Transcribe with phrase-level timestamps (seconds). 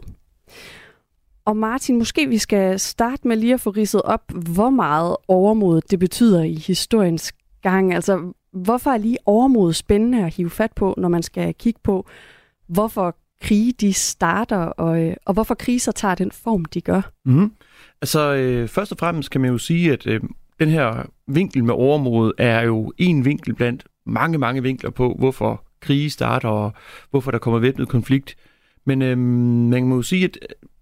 [1.46, 5.82] Og Martin, måske vi skal starte med lige at få ridset op, hvor meget overmod
[5.82, 7.94] det betyder i historiens gang.
[7.94, 12.08] Altså, hvorfor er lige overmod spændende at hive fat på, når man skal kigge på,
[12.68, 17.02] hvorfor krige de starter, og, øh, og hvorfor kriser tager den form, de gør?
[17.26, 17.52] Mm-hmm.
[18.02, 20.22] Altså, øh, først og fremmest kan man jo sige, at øh,
[20.60, 25.64] den her vinkel med overmod er jo en vinkel blandt mange, mange vinkler på, hvorfor
[25.80, 26.74] krige starter, og
[27.12, 28.36] hvorfor der kommer væbnet konflikt.
[28.86, 30.38] Men øh, man må jo sige, at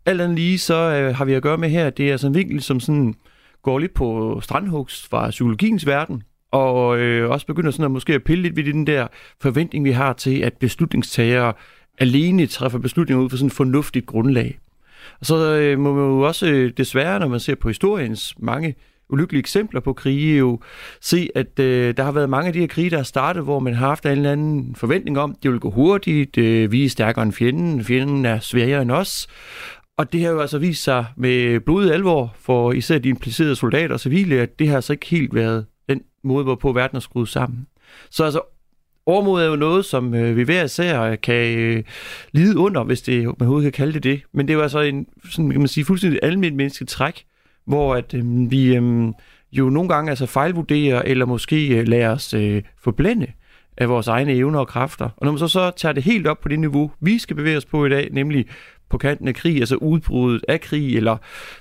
[0.10, 2.36] alt andet lige, så øh, har vi at gøre med her, det er altså en
[2.36, 3.16] vinkel, som sådan
[3.64, 8.24] går lidt på strandhugs fra psykologiens verden, og øh, også begynder sådan at måske at
[8.24, 9.08] pille lidt ved den der
[9.42, 11.54] forventning, vi har til, at beslutningstagere
[11.98, 14.60] alene træffer beslutninger ud fra sådan et fornuftigt grundlag.
[15.20, 18.76] Og så øh, må man jo også øh, desværre, når man ser på historiens mange
[19.10, 20.60] ulykkelige eksempler på krige, jo
[21.02, 23.60] se, at øh, der har været mange af de her krige, der har startet, hvor
[23.60, 26.86] man har haft en eller anden forventning om, at det vil gå hurtigt, øh, vi
[26.86, 29.28] er stærkere end fjenden, fjenden er sværere end os.
[30.00, 33.94] Og det har jo altså vist sig med blodet alvor for især de implicerede soldater
[33.94, 37.30] og civile, at det har altså ikke helt været den måde, hvorpå verden er skruet
[37.30, 37.68] sammen.
[38.10, 38.42] Så altså,
[39.06, 41.84] overmod er jo noget, som øh, vi hver især kan øh,
[42.32, 44.22] lide under, hvis det, man overhovedet kan kalde det det.
[44.34, 47.26] Men det er jo altså en, sådan, kan man sige, fuldstændig almindeligt menneskeligt træk,
[47.66, 49.14] hvor at, øh, vi øh,
[49.52, 53.28] jo nogle gange altså fejlvurderer, eller måske øh, lader os øh, forblænde
[53.78, 55.10] af vores egne evner og kræfter.
[55.18, 57.58] Og når man så, så tager det helt op på det niveau, vi skal bevæge
[57.58, 58.46] os på i dag, nemlig
[58.90, 61.18] på kanten af krig, altså udbruddet af krig, eller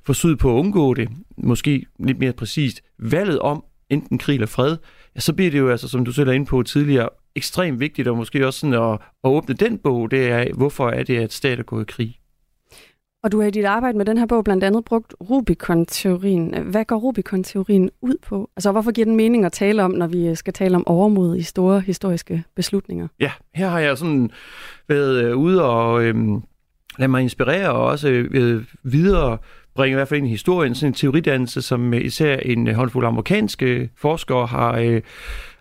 [0.07, 4.77] forsøget på at undgå det, måske lidt mere præcist, valget om enten krig eller fred,
[5.15, 8.09] ja, så bliver det jo, altså, som du selv er inde på tidligere, ekstremt vigtigt,
[8.09, 8.93] og måske også sådan at,
[9.25, 12.19] at åbne den bog, det er, hvorfor er det, at stat er gået i krig?
[13.23, 16.55] Og du har i dit arbejde med den her bog blandt andet brugt Rubicon-teorien.
[16.63, 18.51] Hvad går Rubicon-teorien ud på?
[18.57, 21.43] Altså, hvorfor giver den mening at tale om, når vi skal tale om overmod i
[21.43, 23.09] store historiske beslutninger?
[23.21, 24.31] Ja, her har jeg sådan
[24.89, 26.43] været øh, ude og øhm,
[26.99, 29.39] lade mig inspirere og også øh, videre
[29.75, 33.07] bringe i hvert fald ind i historien sådan en teoridannelse, som øh, især en håndfuld
[33.07, 35.03] amerikanske forskere har øh,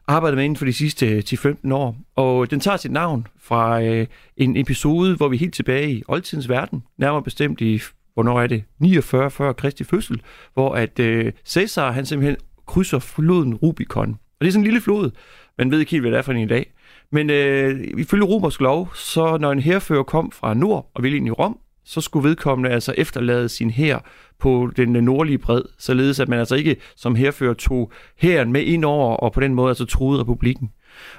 [0.08, 1.98] arbejdet med inden for de sidste øh, 10-15 år.
[2.16, 6.04] Og den tager sit navn fra øh, en episode, hvor vi er helt tilbage i
[6.08, 7.82] oldtidens verden, nærmere bestemt i,
[8.14, 10.22] hvornår er det, 49 før Kristi fødsel,
[10.54, 12.38] hvor at øh, Caesar, han simpelthen
[12.68, 14.10] krydser floden Rubicon.
[14.10, 15.12] Og det er sådan en lille flod,
[15.58, 16.72] man ved ikke helt, hvad det er for en i dag.
[17.12, 21.28] Men øh, ifølge romersk lov, så når en herfører kom fra nord og ville ind
[21.28, 24.00] i Rom, så skulle vedkommende altså efterlade sin hær
[24.40, 28.86] på den nordlige bred, således at man altså ikke som herfører tog hæren med ind
[28.86, 30.70] over og på den måde altså troede republikken.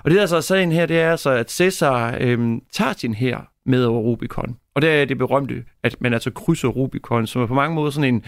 [0.05, 3.15] Og det der så er sagen her, det er altså, at Caesar øh, tager sin
[3.15, 4.57] hær med over Rubicon.
[4.75, 7.91] Og det er det berømte, at man altså krydser Rubicon, som er på mange måder
[7.91, 8.25] sådan en,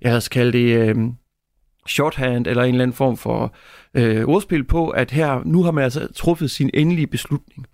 [0.00, 0.96] jeg havde altså kaldt det øh,
[1.86, 3.54] shorthand, eller en eller anden form for
[3.94, 7.66] øh, ordspil på, at her, nu har man altså truffet sin endelige beslutning.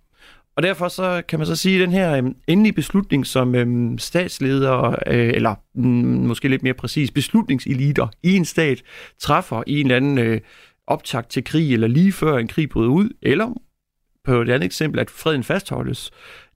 [0.56, 3.98] Og derfor så kan man så sige, at den her øh, endelige beslutning, som øh,
[3.98, 8.82] statsleder, øh, eller mm, måske lidt mere præcis, beslutningseliter i en stat,
[9.18, 10.40] træffer i en eller anden øh,
[10.86, 13.60] optakt til krig, eller lige før en krig bryder ud, eller
[14.24, 16.10] på et andet eksempel, at freden fastholdes.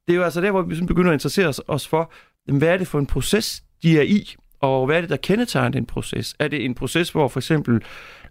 [0.07, 2.13] Det er jo altså der, hvor vi begynder at interessere os for,
[2.53, 5.69] hvad er det for en proces, de er i, Og hvad er det, der kendetegner
[5.69, 6.37] den proces?
[6.39, 7.81] Er det en proces, hvor for eksempel øh,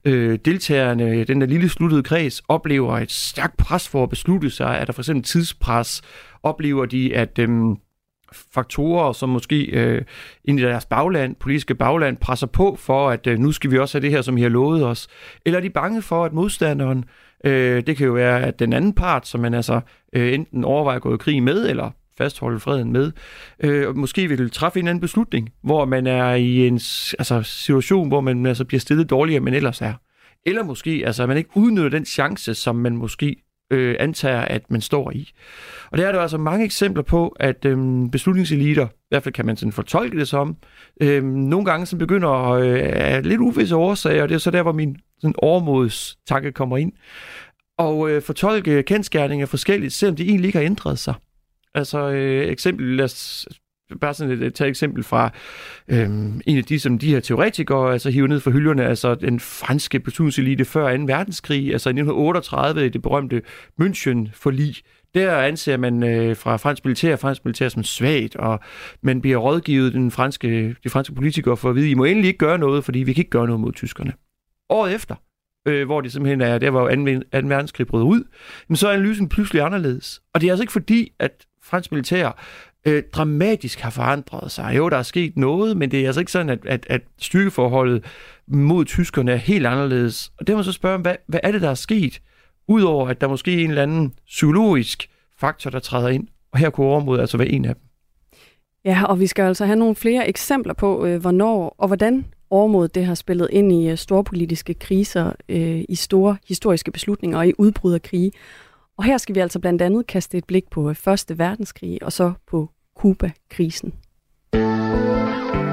[0.06, 4.78] Øh, deltagerne, den der lille sluttede kreds, oplever et stærkt pres for at beslutte sig?
[4.80, 6.02] Er der for eksempel tidspres?
[6.44, 7.50] Oplever de, at øh,
[8.54, 10.02] faktorer, som måske øh,
[10.46, 13.98] ind i deres bagland, politiske bagland, presser på for, at øh, nu skal vi også
[13.98, 15.08] have det her, som I har lovet os?
[15.46, 17.06] Eller er de bange for, at modstanderen,
[17.44, 19.82] øh, det kan jo være, at den anden part, som man altså
[20.14, 23.12] øh, enten overvejer at gå i krig med, eller fastholde freden med,
[23.60, 26.74] øh, måske vil træffe en anden beslutning, hvor man er i en
[27.19, 29.94] altså, situation, hvor man altså, bliver stillet dårligere, men ellers er.
[30.46, 33.36] Eller måske, altså, at man ikke udnytter den chance, som man måske
[33.72, 35.31] øh, antager, at man står i.
[35.92, 39.46] Og der er der altså mange eksempler på, at øh, beslutningseliter, i hvert fald kan
[39.46, 40.56] man sådan fortolke det som,
[41.02, 44.62] øh, nogle gange så begynder øh, af lidt uvisse årsager, og det er så der,
[44.62, 46.92] hvor min sådan overmods tanke kommer ind,
[47.78, 51.13] og øh, fortolke kendskærninger forskelligt, selvom de egentlig ikke har ændret sig.
[51.77, 53.47] Altså øh, eksempel, lad os
[54.01, 55.31] bare sådan et, tage et eksempel fra
[55.88, 56.09] øh,
[56.45, 60.00] en af de, som de her teoretikere altså hiver ned fra hylderne, altså den franske
[60.00, 61.03] beslutningselite før 2.
[61.03, 63.41] verdenskrig, altså i 1938 i det berømte
[63.81, 64.81] München-forlig,
[65.13, 68.59] der anser man øh, fra fransk militær, fransk militær som svagt, og
[69.01, 72.38] man bliver rådgivet den franske, de franske politikere for at vide, I må endelig ikke
[72.38, 74.13] gøre noget, fordi vi kan ikke gøre noget mod tyskerne.
[74.69, 75.15] Året efter,
[75.68, 76.95] øh, hvor det simpelthen er, der var
[77.41, 77.47] 2.
[77.47, 78.24] verdenskrig brød ud,
[78.68, 80.21] men så er analysen pludselig anderledes.
[80.33, 82.31] Og det er altså ikke fordi, at fransk militær
[82.88, 84.74] øh, dramatisk har forandret sig.
[84.78, 88.06] Jo, der er sket noget, men det er altså ikke sådan, at, at, at styrkeforholdet
[88.48, 90.31] mod tyskerne er helt anderledes.
[90.40, 92.22] Og det må så spørge, hvad, hvad er det, der er sket?
[92.68, 95.10] Udover at der måske er en eller anden psykologisk
[95.40, 96.28] faktor, der træder ind.
[96.52, 97.84] Og her kunne overmodet altså være en af dem.
[98.86, 102.88] Ja, og vi skal altså have nogle flere eksempler på, øh, hvornår og hvordan overmod
[102.88, 107.48] det har spillet ind i øh, store politiske kriser, øh, i store historiske beslutninger og
[107.48, 108.31] i udbrud af krige.
[108.98, 112.34] Og her skal vi altså blandt andet kaste et blik på Første Verdenskrig og så
[112.48, 113.94] på Kuba-krisen.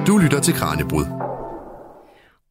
[0.07, 1.05] Du lytter til Kranjebrud.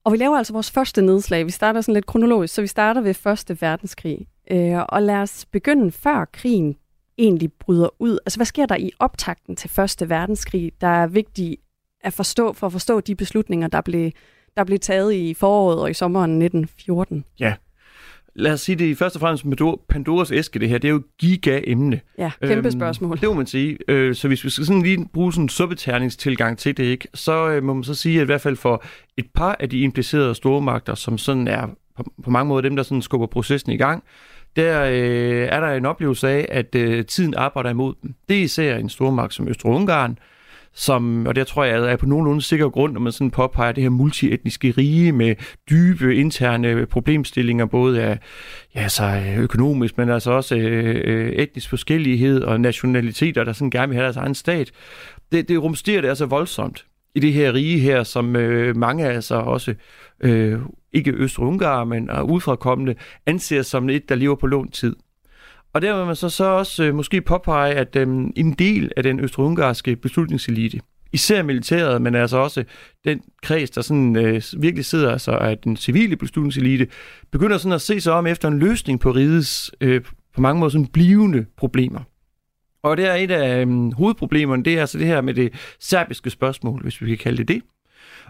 [0.03, 1.45] Og vi laver altså vores første nedslag.
[1.45, 4.27] Vi starter sådan lidt kronologisk, så vi starter ved Første Verdenskrig.
[4.51, 6.75] Øh, og lad os begynde før krigen
[7.17, 8.19] egentlig bryder ud.
[8.25, 11.61] Altså, hvad sker der i optakten til Første Verdenskrig, der er vigtigt
[12.01, 14.11] at forstå, for at forstå de beslutninger, der blev,
[14.57, 17.25] der blev taget i foråret og i sommeren 1914?
[17.39, 17.53] Ja,
[18.35, 20.77] lad os sige det først og fremmest med Pandoras æske, det her.
[20.77, 21.99] Det er jo et giga-emne.
[22.17, 23.17] Ja, kæmpe øhm, spørgsmål.
[23.17, 23.77] Det må man sige.
[23.87, 27.49] Øh, så hvis vi skal sådan lige bruge sådan en suppeterningstilgang til det, ikke, så
[27.49, 28.83] øh, må man så sige, at i hvert fald for
[29.17, 32.83] et par af de implicerede stormagter, som sådan er på, på mange måder dem, der
[32.83, 34.03] sådan skubber processen i gang,
[34.55, 38.13] der øh, er der en oplevelse af, at øh, tiden arbejder imod dem.
[38.29, 40.17] Det er især en stormagt som Østrig-Ungarn,
[40.73, 43.83] som, og det tror jeg er på nogenlunde sikker grund, når man sådan påpeger det
[43.83, 45.35] her multietniske rige med
[45.69, 48.19] dybe interne problemstillinger, både af
[48.75, 53.89] ja, altså økonomisk, men altså også øh, øh etnisk forskellighed og nationaliteter, der sådan gerne
[53.89, 54.71] vil have deres egen stat.
[55.31, 56.85] Det, det rumsterer det altså voldsomt
[57.15, 59.75] i det her rige her, som øh, mange altså også,
[60.19, 60.59] øh,
[60.93, 64.95] ikke Øst-Ungarn, men øh, er udfrakommende, anser som et, der lever på låntid.
[65.73, 69.03] Og der vil man så, så også øh, måske påpege, at øh, en del af
[69.03, 70.79] den østrig-ungarske beslutningselite,
[71.13, 72.63] især militæret, men altså også
[73.05, 76.87] den kreds, der sådan, øh, virkelig sidder altså af den civile beslutningselite,
[77.31, 80.01] begynder sådan at se sig om efter en løsning på rigets øh,
[80.35, 81.99] på mange måder sådan blivende problemer.
[82.83, 86.29] Og det er et af øh, hovedproblemerne, det er altså det her med det serbiske
[86.29, 87.61] spørgsmål, hvis vi kan kalde det det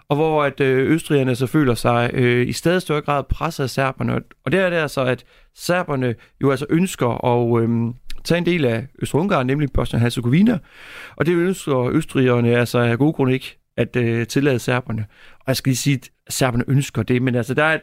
[0.08, 3.70] og hvor at øh, østrigerne så føler sig øh, i stadig større grad presset af
[3.70, 4.20] serberne.
[4.44, 5.24] Og det er det altså, at
[5.54, 10.58] serberne jo altså ønsker at øh, tage en del af Østrig-Ungarn, nemlig Bosnien-Herzegovina,
[11.16, 15.06] og det ønsker østrigerne altså af gode grunde ikke at øh, tillade serberne.
[15.38, 17.78] Og jeg skal lige sige, at serberne ønsker det, men altså, der er,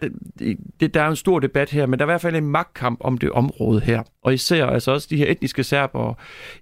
[0.80, 2.98] det, der er en stor debat her, men der er i hvert fald en magtkamp
[3.02, 4.04] om det område her.
[4.24, 6.14] Og især altså også de her etniske serber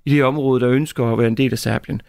[0.06, 2.02] i det område, der ønsker at være en del af Serbien.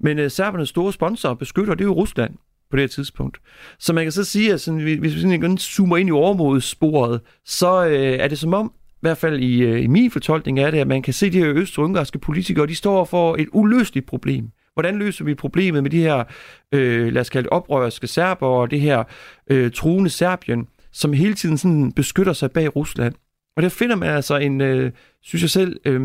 [0.00, 2.34] Men øh, serbernes store sponsor og beskytter, det er jo Rusland
[2.70, 3.38] på det her tidspunkt.
[3.78, 7.20] Så man kan så sige, at sådan, hvis vi sådan igen zoomer ind i overmodssporet,
[7.44, 10.70] så øh, er det som om, i hvert fald i, øh, i min fortolkning er
[10.70, 11.78] det, at man kan se, de her øst
[12.22, 14.50] politikere, de står for et uløseligt problem.
[14.74, 16.24] Hvordan løser vi problemet med de her,
[16.72, 19.04] øh, lad os kalde det oprørske serber og det her
[19.50, 23.14] øh, truende Serbien, som hele tiden sådan beskytter sig bag Rusland?
[23.56, 24.92] Og der finder man altså en, øh,
[25.22, 26.00] synes jeg selv, øh,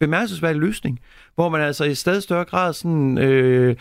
[0.00, 1.00] bemærkelsesværdig løsning,
[1.34, 3.76] hvor man altså i stadig større grad sådan, øh,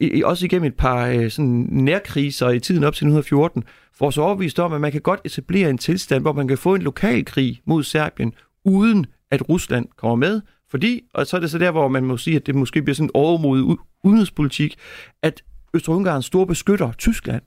[0.00, 4.22] i, også igennem et par øh, sådan nærkriser i tiden op til 1914, får så
[4.22, 7.24] overbevist om, at man kan godt etablere en tilstand, hvor man kan få en lokal
[7.24, 8.32] krig mod Serbien,
[8.64, 12.16] uden at Rusland kommer med, fordi, og så er det så der, hvor man må
[12.16, 14.76] sige, at det måske bliver sådan en overmodig udenrigspolitik,
[15.22, 15.42] at
[15.76, 17.42] Østrig-Ungarns store beskytter, Tyskland,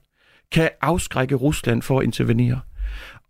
[0.52, 2.60] kan afskrække Rusland for at intervenere.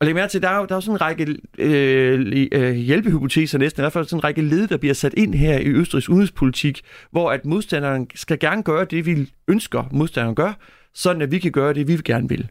[0.00, 2.74] Og læg mærke til, der er jo, der er jo sådan en række øh, øh
[2.74, 5.68] hjælpehypoteser næsten, i hvert fald sådan en række led, der bliver sat ind her i
[5.68, 10.52] Østrigs udenrigspolitik, hvor at modstanderen skal gerne gøre det, vi ønsker, modstanderen gør,
[10.94, 12.50] sådan at vi kan gøre det, vi gerne vil.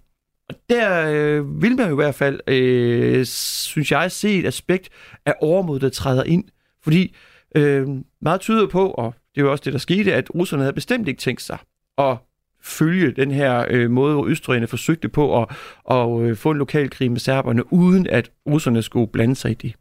[0.50, 4.89] Og der øh, vil man jo i hvert fald, øh, synes jeg, se et aspekt
[5.25, 6.44] af overmod, der træder ind.
[6.84, 7.15] Fordi
[7.56, 7.88] øh,
[8.22, 11.08] meget tyder på, og det er jo også det, der skete, at russerne havde bestemt
[11.08, 11.58] ikke tænkt sig
[11.98, 12.18] at
[12.63, 15.48] følge den her øh, måde, hvor østrigerne forsøgte på at,
[15.92, 19.75] at øh, få en lokalkrig med serberne, uden at russerne skulle blande sig i det.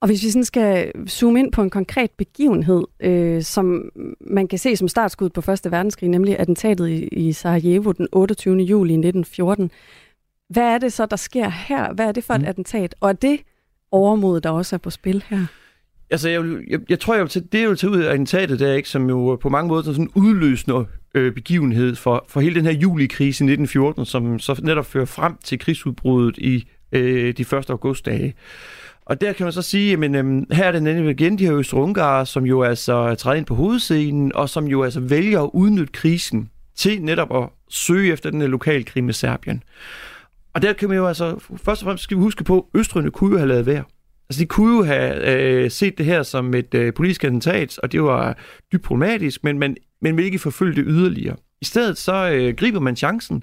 [0.00, 4.58] Og hvis vi sådan skal zoome ind på en konkret begivenhed, øh, som man kan
[4.58, 8.56] se som startskud på Første Verdenskrig, nemlig attentatet i, i Sarajevo den 28.
[8.56, 9.70] juli 1914.
[10.48, 11.92] Hvad er det så, der sker her?
[11.92, 12.46] Hvad er det for et mm.
[12.46, 12.94] attentat?
[13.00, 13.40] Og er det
[13.90, 15.46] overmod, der også er på spil her?
[16.10, 18.72] Altså, jeg, jeg, jeg tror, jeg vil tage, det vil tage ud af attentatet der,
[18.72, 22.64] ikke, som jo på mange måder sådan en udløsende øh, begivenhed for, for hele den
[22.64, 27.70] her julikrise i 1914, som så netop fører frem til krigsudbruddet i øh, de første
[27.70, 28.34] augustdage.
[29.04, 31.56] Og der kan man så sige, at øh, her er det nemlig igen de her
[31.56, 35.92] østrungarer, som jo altså træder ind på hovedscenen, og som jo altså vælger at udnytte
[35.92, 39.62] krisen til netop at søge efter den her lokalkrig med Serbien.
[40.54, 43.10] Og der kan man jo altså, først og fremmest skal vi huske på, at Østrene
[43.10, 43.86] kunne jo have lavet værd.
[44.30, 47.92] Altså, de kunne jo have øh, set det her som et øh, politisk attentat, og
[47.92, 48.36] det var
[48.72, 51.36] dybt problematisk, men man, man vil ikke forfølge det yderligere.
[51.60, 53.42] I stedet så øh, griber man chancen,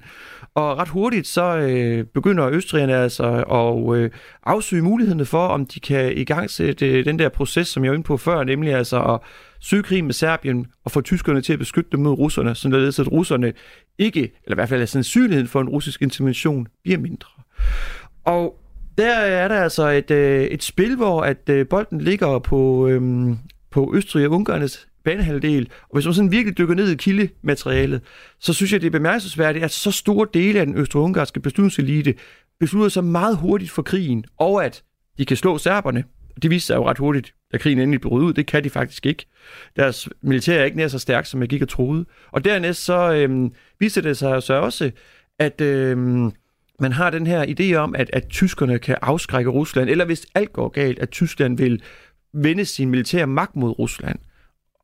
[0.54, 4.10] og ret hurtigt så øh, begynder østrigerne altså at øh,
[4.46, 7.90] afsøge mulighederne for, om de kan i gang sætte øh, den der proces, som jeg
[7.90, 9.20] var inde på før, nemlig altså at
[9.60, 13.12] søge krig med Serbien og få tyskerne til at beskytte dem mod russerne, således at
[13.12, 13.52] russerne
[13.98, 17.28] ikke, eller i hvert fald er sandsynligheden for en russisk intervention, bliver mindre.
[18.24, 18.60] Og
[18.98, 23.28] der er der altså et, øh, et spil, hvor at øh, bolden ligger på, øh,
[23.70, 25.68] på Østrig og Ungarnes banehalvdel.
[25.82, 28.00] Og hvis man sådan virkelig dykker ned i kildematerialet,
[28.40, 32.14] så synes jeg, det er bemærkelsesværdigt, at så store dele af den østrig-ungarske beslutningselite
[32.60, 34.82] beslutter sig meget hurtigt for krigen, og at
[35.18, 36.04] de kan slå serberne.
[36.42, 38.32] Det viste sig jo ret hurtigt, da krigen endelig blev ud.
[38.32, 39.26] Det kan de faktisk ikke.
[39.76, 42.04] Deres militær er ikke nær så stærkt, som jeg gik og troede.
[42.30, 44.90] Og dernæst så øhm, viser det sig så også,
[45.38, 46.32] at øhm,
[46.80, 50.52] man har den her idé om, at, at tyskerne kan afskrække Rusland, eller hvis alt
[50.52, 51.82] går galt, at Tyskland vil
[52.32, 54.18] vende sin militære magt mod Rusland.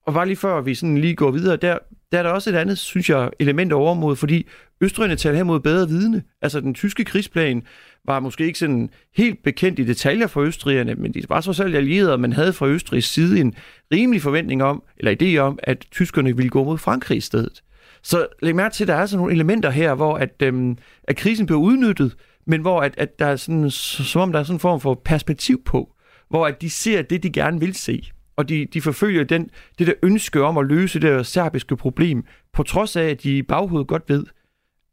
[0.07, 1.79] Og bare lige før vi sådan lige går videre, der,
[2.13, 4.47] der er der også et andet, synes jeg, element overmod, fordi
[4.81, 6.23] Østrigerne taler her mod bedre vidne.
[6.43, 7.63] Altså den tyske krigsplan
[8.05, 11.77] var måske ikke sådan helt bekendt i detaljer for østrigerne, men de var så selv
[11.77, 13.55] allierede, og man havde fra Østrigs side en
[13.93, 17.63] rimelig forventning om, eller idé om, at tyskerne ville gå mod Frankrig i stedet.
[18.05, 21.17] Så læg mærke til, at der er sådan nogle elementer her, hvor at, øhm, at
[21.17, 24.57] krisen bliver udnyttet, men hvor at, at der er sådan, som om der er sådan
[24.57, 25.95] en form for perspektiv på,
[26.29, 29.87] hvor at de ser det, de gerne vil se og de, de forfølger den, det
[29.87, 33.43] der ønske om at løse det der serbiske problem, på trods af, at de i
[33.43, 34.27] baghovedet godt ved,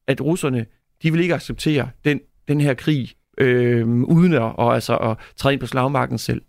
[0.08, 0.65] at russerne,
[1.03, 5.53] de vil ikke acceptere den, den her krig, øh, uden at, og altså, at træde
[5.53, 6.41] ind på slagmarken selv.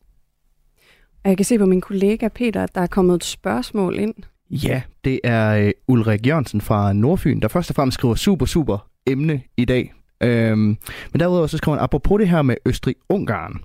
[1.24, 4.14] Og jeg kan se på min kollega Peter, at der er kommet et spørgsmål ind.
[4.52, 8.88] Ja, det er øh, Ulrik Jørgensen fra Nordfyn, der først og fremmest skriver super, super
[9.06, 9.92] emne i dag.
[10.22, 10.58] Øhm,
[11.12, 13.60] men derudover så skriver han, apropos det her med Østrig-Ungarn,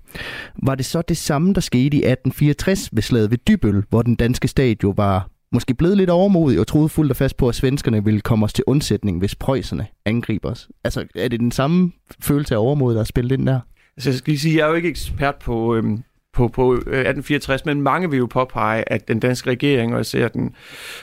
[0.63, 4.15] var det så det samme, der skete i 1864 ved slaget ved Dybøl, hvor den
[4.15, 7.55] danske stat jo var måske blevet lidt overmodig og troede fuldt og fast på, at
[7.55, 10.69] svenskerne ville komme os til undsætning, hvis prøjserne angriber os.
[10.83, 11.91] Altså, er det den samme
[12.21, 13.59] følelse af overmod, der er spillet ind der?
[13.97, 16.03] Altså, jeg skal lige sige, jeg er jo ikke ekspert på, øhm,
[16.37, 20.27] på, på øh, 1864, men mange vil jo påpege, at den danske regering, og især
[20.27, 20.55] den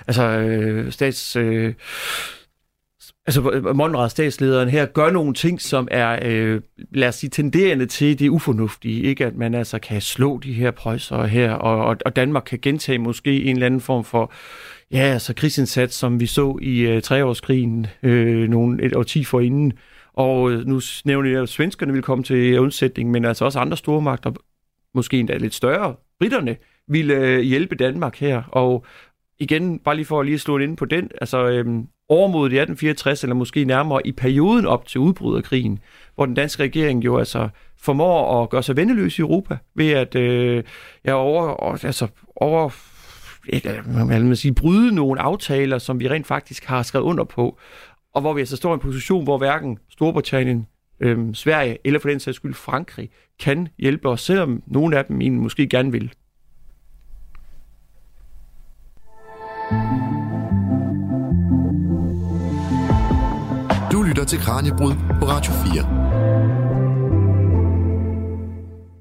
[0.06, 1.36] altså, øh, stats...
[1.36, 1.74] Øh,
[3.26, 6.60] altså øh, Monrad, statslederen her, gør nogle ting, som er, øh,
[6.92, 9.02] lad os sige, tenderende til det ufornuftige.
[9.02, 12.58] Ikke at man altså kan slå de her prøjser her, og, og, og Danmark kan
[12.62, 14.32] gentage måske en eller anden form for
[14.92, 19.72] ja, altså krigsindsats, som vi så i øh, treårskrigen øh, nogle, et årti forinden.
[20.12, 23.76] Og øh, nu nævner jeg, at svenskerne vil komme til undsætning, men altså også andre
[23.76, 24.32] stormagter,
[24.94, 26.56] måske endda lidt større, britterne,
[26.88, 28.42] ville øh, hjælpe Danmark her.
[28.42, 28.84] Og
[29.38, 33.22] igen, bare lige for at lige slå ind på den, altså øhm, overmodet i 1864,
[33.22, 35.78] eller måske nærmere i perioden op til udbryderkrigen,
[36.14, 37.48] hvor den danske regering jo altså
[37.78, 40.64] formår at gøre sig vendeløs i Europa, ved at øh,
[41.04, 42.70] ja, over, altså, over
[44.06, 47.58] man vil sige, bryde nogle aftaler, som vi rent faktisk har skrevet under på,
[48.14, 50.66] og hvor vi altså står i en position, hvor hverken Storbritannien,
[51.00, 53.10] øh, Sverige eller for den sags skyld Frankrig
[53.40, 56.12] kan hjælpe os, selvom nogle af dem egentlig måske gerne vil.
[63.92, 66.04] Du lytter til Kranjebrud på Radio 4.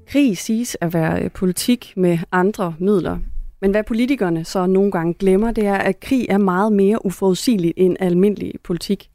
[0.08, 3.18] Krig siges at være øh, politik med andre midler.
[3.60, 7.74] Men hvad politikerne så nogle gange glemmer, det er, at krig er meget mere uforudsigeligt
[7.76, 9.10] end almindelig politik.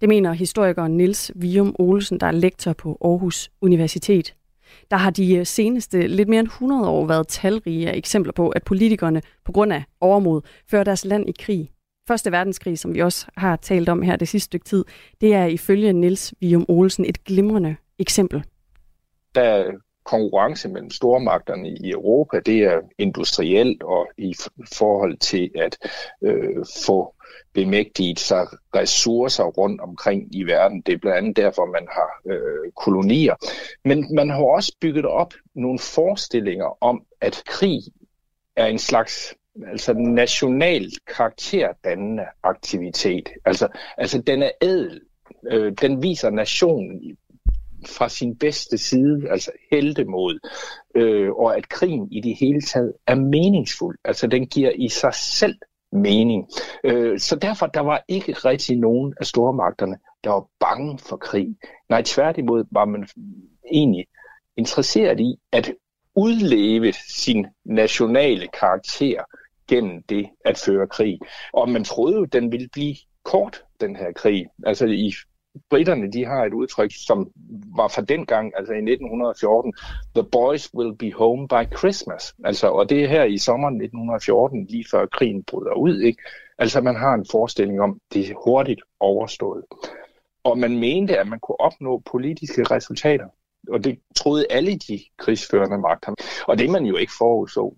[0.00, 4.34] Det mener historikeren Nils Vium Olsen, der er lektor på Aarhus Universitet.
[4.90, 8.64] Der har de øh, seneste lidt mere end 100 år været talrige eksempler på, at
[8.64, 10.40] politikerne på grund af overmod
[10.70, 11.70] fører deres land i krig.
[12.08, 14.84] Første verdenskrig, som vi også har talt om her det sidste stykke tid,
[15.20, 18.44] det er ifølge Nils Vium Olsen et glimrende eksempel.
[19.34, 19.64] Da
[20.10, 24.34] konkurrence mellem stormagterne i Europa, det er industrielt og i
[24.72, 25.78] forhold til at
[26.22, 27.14] øh, få
[27.52, 30.80] bemægtiget sig ressourcer rundt omkring i verden.
[30.80, 33.34] Det er blandt andet derfor, man har øh, kolonier.
[33.84, 37.80] Men man har også bygget op nogle forestillinger om, at krig
[38.56, 39.34] er en slags
[39.66, 43.28] altså national karakterdannende aktivitet.
[43.44, 45.00] Altså, altså den er ædel.
[45.50, 47.16] Øh, den viser nationen
[47.86, 50.38] fra sin bedste side, altså heldemod,
[50.94, 53.98] øh, og at krigen i det hele taget er meningsfuld.
[54.04, 55.56] Altså den giver i sig selv
[55.92, 56.48] mening.
[56.84, 61.56] Øh, så derfor der var ikke rigtig nogen af stormagterne, der var bange for krig.
[61.88, 63.08] Nej, tværtimod var man
[63.72, 64.06] egentlig
[64.56, 65.72] interesseret i at
[66.16, 69.24] udleve sin nationale karakter
[69.68, 71.18] gennem det at føre krig.
[71.52, 74.46] Og man troede jo, den ville blive kort, den her krig.
[74.66, 75.12] Altså i
[75.70, 77.30] britterne, de har et udtryk, som
[77.76, 79.74] var fra dengang, altså i 1914,
[80.14, 82.34] The boys will be home by Christmas.
[82.44, 86.00] Altså, og det er her i sommeren 1914, lige før krigen bryder ud.
[86.00, 86.22] Ikke?
[86.58, 89.64] Altså man har en forestilling om, det er hurtigt overstået.
[90.44, 93.26] Og man mente, at man kunne opnå politiske resultater.
[93.68, 96.14] Og det troede alle de krigsførende magter.
[96.48, 97.74] Og det man jo ikke forudså,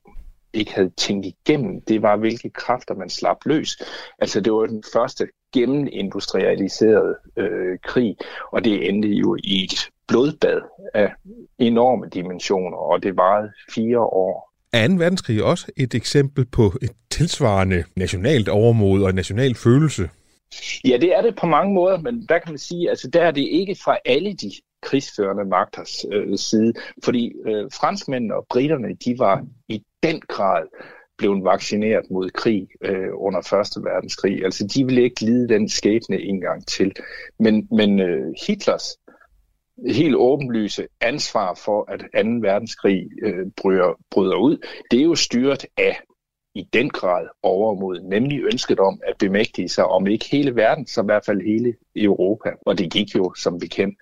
[0.53, 3.77] ikke havde tænkt igennem, det var, hvilke kræfter man slap løs.
[4.19, 8.17] Altså det var den første gennemindustrialiserede øh, krig,
[8.53, 10.61] og det endte jo i et blodbad
[10.95, 11.13] af
[11.59, 14.53] enorme dimensioner, og det varede fire år.
[14.73, 14.95] Er 2.
[14.95, 20.09] verdenskrig også et eksempel på et tilsvarende nationalt overmod og national følelse?
[20.85, 23.31] Ja, det er det på mange måder, men der kan man sige, altså der er
[23.31, 26.73] det ikke fra alle de krigsførende magters øh, side,
[27.05, 30.63] fordi øh, franskmændene og britterne, de var i den grad
[31.23, 34.45] blevet vaccineret mod krig øh, under Første Verdenskrig.
[34.45, 36.93] Altså, de ville ikke lide den skæbne en gang til.
[37.39, 38.87] Men, men øh, Hitlers
[39.87, 42.31] helt åbenlyse ansvar for, at 2.
[42.49, 44.57] verdenskrig øh, bryder, bryder ud,
[44.91, 46.01] det er jo styret af
[46.55, 51.03] i den grad overmod, nemlig ønsket om at bemægtige sig om ikke hele verden, så
[51.03, 52.51] i hvert fald hele Europa.
[52.67, 53.97] Og det gik jo, som vi kender,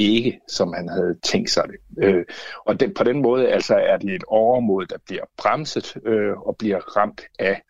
[0.00, 2.04] ikke, som han havde tænkt sig det.
[2.04, 2.24] Øh,
[2.66, 6.56] og det, på den måde altså er det et overmod, der bliver bremset øh, og
[6.56, 7.62] bliver ramt af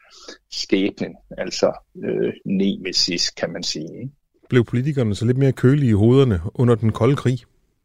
[0.50, 1.72] skæbnen, altså
[2.04, 4.00] øh, nemesis, kan man sige.
[4.00, 4.12] Ikke?
[4.48, 7.38] Blev politikerne så lidt mere kølige i hovederne under den kolde krig?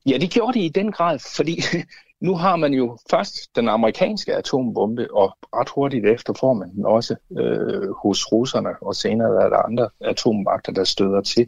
[0.06, 1.62] Ja, det gjorde de i den grad, fordi
[2.28, 6.86] nu har man jo først den amerikanske atombombe, og ret hurtigt efter får man den
[6.86, 11.48] også øh, hos russerne, og senere er der andre atommagter, der støder til.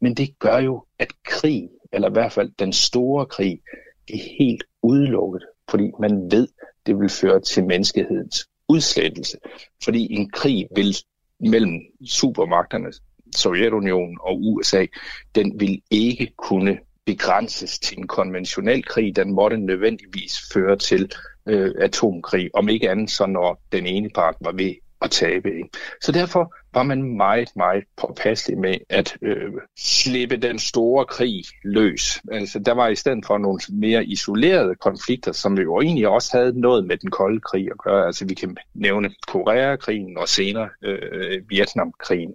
[0.00, 3.60] Men det gør jo, at krig eller i hvert fald den store krig,
[4.08, 6.48] det er helt udelukket, fordi man ved,
[6.86, 9.38] det vil føre til menneskehedens udslettelse.
[9.84, 10.96] Fordi en krig vil
[11.40, 12.92] mellem supermagterne,
[13.36, 14.86] Sovjetunionen og USA,
[15.34, 19.16] den vil ikke kunne begrænses til en konventionel krig.
[19.16, 21.12] Den måtte nødvendigvis føre til
[21.46, 24.74] øh, atomkrig, om ikke andet så når den ene part var ved
[25.06, 25.48] at tabe.
[25.48, 25.68] Ikke?
[26.00, 32.20] Så derfor var man meget, meget påpasselig med at øh, slippe den store krig løs.
[32.32, 36.60] Altså, der var i stedet for nogle mere isolerede konflikter, som jo egentlig også havde
[36.60, 38.06] noget med den kolde krig at gøre.
[38.06, 42.34] Altså, vi kan nævne Koreakrigen og senere øh, øh Vietnamkrigen.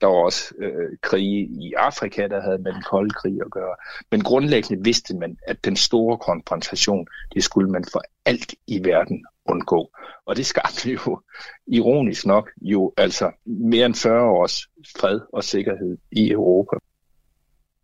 [0.00, 3.74] Der var også øh, krige i Afrika, der havde med den kolde krig at gøre.
[4.10, 9.26] Men grundlæggende vidste man, at den store konfrontation, det skulle man for alt i verden
[9.48, 9.90] undgå.
[10.26, 11.20] Og det skabte jo,
[11.66, 16.76] ironisk nok, jo altså mere end 40 års fred og sikkerhed i Europa.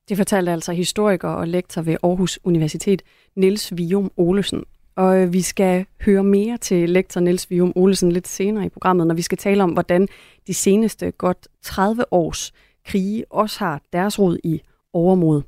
[0.08, 3.02] Det fortalte altså historiker og lektor ved Aarhus Universitet,
[3.36, 4.64] Niels Vium Olesen.
[4.96, 9.06] Og øh, vi skal høre mere til lektor Niels Vium Olesen lidt senere i programmet,
[9.06, 10.08] når vi skal tale om, hvordan
[10.46, 12.52] de seneste godt 30 års
[12.86, 14.60] krige også har deres rod i
[14.92, 15.42] overmod.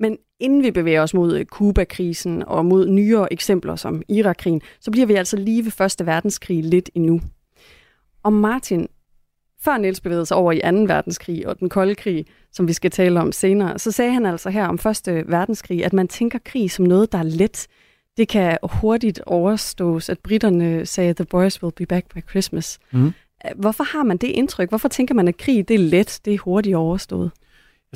[0.00, 5.06] Men inden vi bevæger os mod Kuba-krisen og mod nyere eksempler som Irak-krigen, så bliver
[5.06, 7.20] vi altså lige ved Første Verdenskrig lidt endnu.
[8.22, 8.88] Og Martin,
[9.60, 10.82] før Niels bevægede sig over i 2.
[10.82, 14.50] verdenskrig og den kolde krig, som vi skal tale om senere, så sagde han altså
[14.50, 17.66] her om Første verdenskrig, at man tænker krig som noget, der er let.
[18.16, 22.78] Det kan hurtigt overstås, at britterne sagde, the boys will be back by Christmas.
[22.92, 23.12] Mm.
[23.56, 24.68] Hvorfor har man det indtryk?
[24.68, 27.30] Hvorfor tænker man, at krig det er let, det er hurtigt overstået?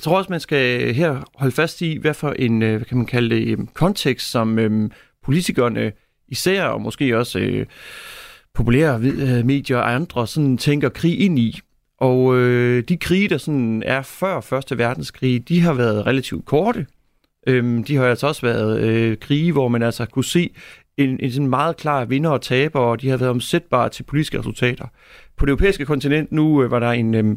[0.01, 2.97] Jeg tror også, man skal her holde fast i, hvad for en, øh, hvad kan
[2.97, 4.91] man kalde det, øhm, kontekst, som øhm,
[5.25, 5.93] politikerne
[6.29, 7.67] især, og måske også øh,
[8.55, 11.61] populære øh, medier og andre, sådan tænker krig ind i.
[11.99, 16.87] Og øh, de krige, der sådan er før Første Verdenskrig, de har været relativt korte.
[17.47, 20.51] Øhm, de har altså også været øh, krige, hvor man altså kunne se
[20.97, 24.39] en, en sådan meget klar vinder og taber, og de har været omsætbare til politiske
[24.39, 24.87] resultater.
[25.37, 27.37] På det europæiske kontinent nu øh, var der en, øh,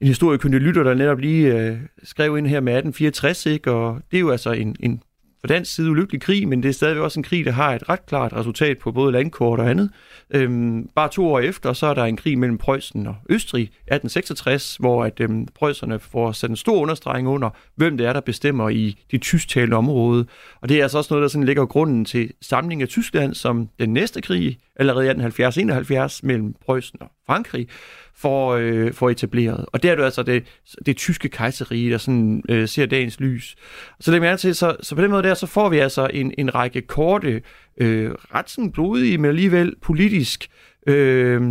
[0.00, 3.72] en historiekyndig lytter, der netop lige øh, skrev ind her med 1864, ikke?
[3.72, 5.02] og det er jo altså en, en
[5.40, 7.88] for dansk side ulykkelig krig, men det er stadigvæk også en krig, der har et
[7.88, 9.90] ret klart resultat på både landkort og andet.
[10.30, 14.76] Øhm, bare to år efter, så er der en krig mellem Preussen og Østrig, 1866,
[14.76, 18.68] hvor at, øhm, preusserne får sat en stor understregning under, hvem det er, der bestemmer
[18.68, 20.26] i de tysktalende område.
[20.60, 23.68] Og det er altså også noget, der sådan ligger grunden til samlingen af Tyskland som
[23.78, 27.68] den næste krig, allerede i 1870-71, mellem Preussen og Frankrig,
[28.18, 29.66] for, øh, for etableret.
[29.72, 30.44] Og det er jo altså det,
[30.86, 33.56] det tyske kejserige, der sådan, øh, ser dagens lys.
[34.00, 36.34] Så det er til, så, så på den måde der, så får vi altså en,
[36.38, 37.42] en række korte,
[37.76, 40.48] øh, ret sådan blodige, men alligevel politisk
[40.86, 41.42] øh,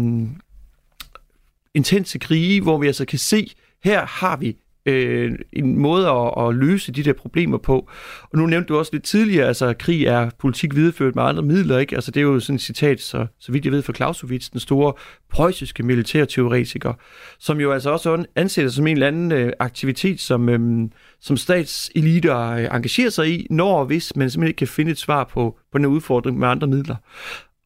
[1.73, 3.51] intense krige, hvor vi altså kan se,
[3.83, 7.89] her har vi øh, en måde at, at løse de der problemer på.
[8.21, 11.77] Og nu nævnte du også lidt tidligere, altså krig er politik videreført med andre midler,
[11.77, 11.95] ikke?
[11.95, 14.59] Altså det er jo sådan et citat, så, så vidt jeg ved, fra Clausewitz, den
[14.59, 14.93] store
[15.29, 16.93] preussiske militærteoretiker,
[17.39, 20.89] som jo altså også ansætter som en eller anden øh, aktivitet, som, øh,
[21.21, 24.97] som statseliter øh, engagerer sig i, når og hvis man simpelthen ikke kan finde et
[24.97, 26.95] svar på, på den udfordring med andre midler.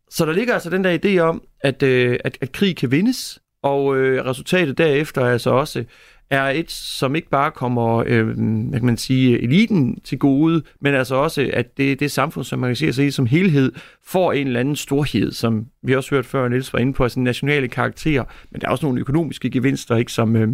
[0.10, 3.40] Så der ligger altså den der idé om, at, øh, at, at krig kan vindes,
[3.64, 5.84] og øh, resultatet derefter er altså også,
[6.32, 10.94] er et, som ikke bare kommer øh, hvad kan man sige, eliten til gode, men
[10.94, 13.72] altså også, at det, det samfund, som man kan se sig i som helhed,
[14.06, 17.20] får en eller anden storhed, som vi også hørte før, Niels var inde på, altså
[17.20, 20.50] nationale karakterer, men der er også nogle økonomiske gevinster, ikke, som, øh,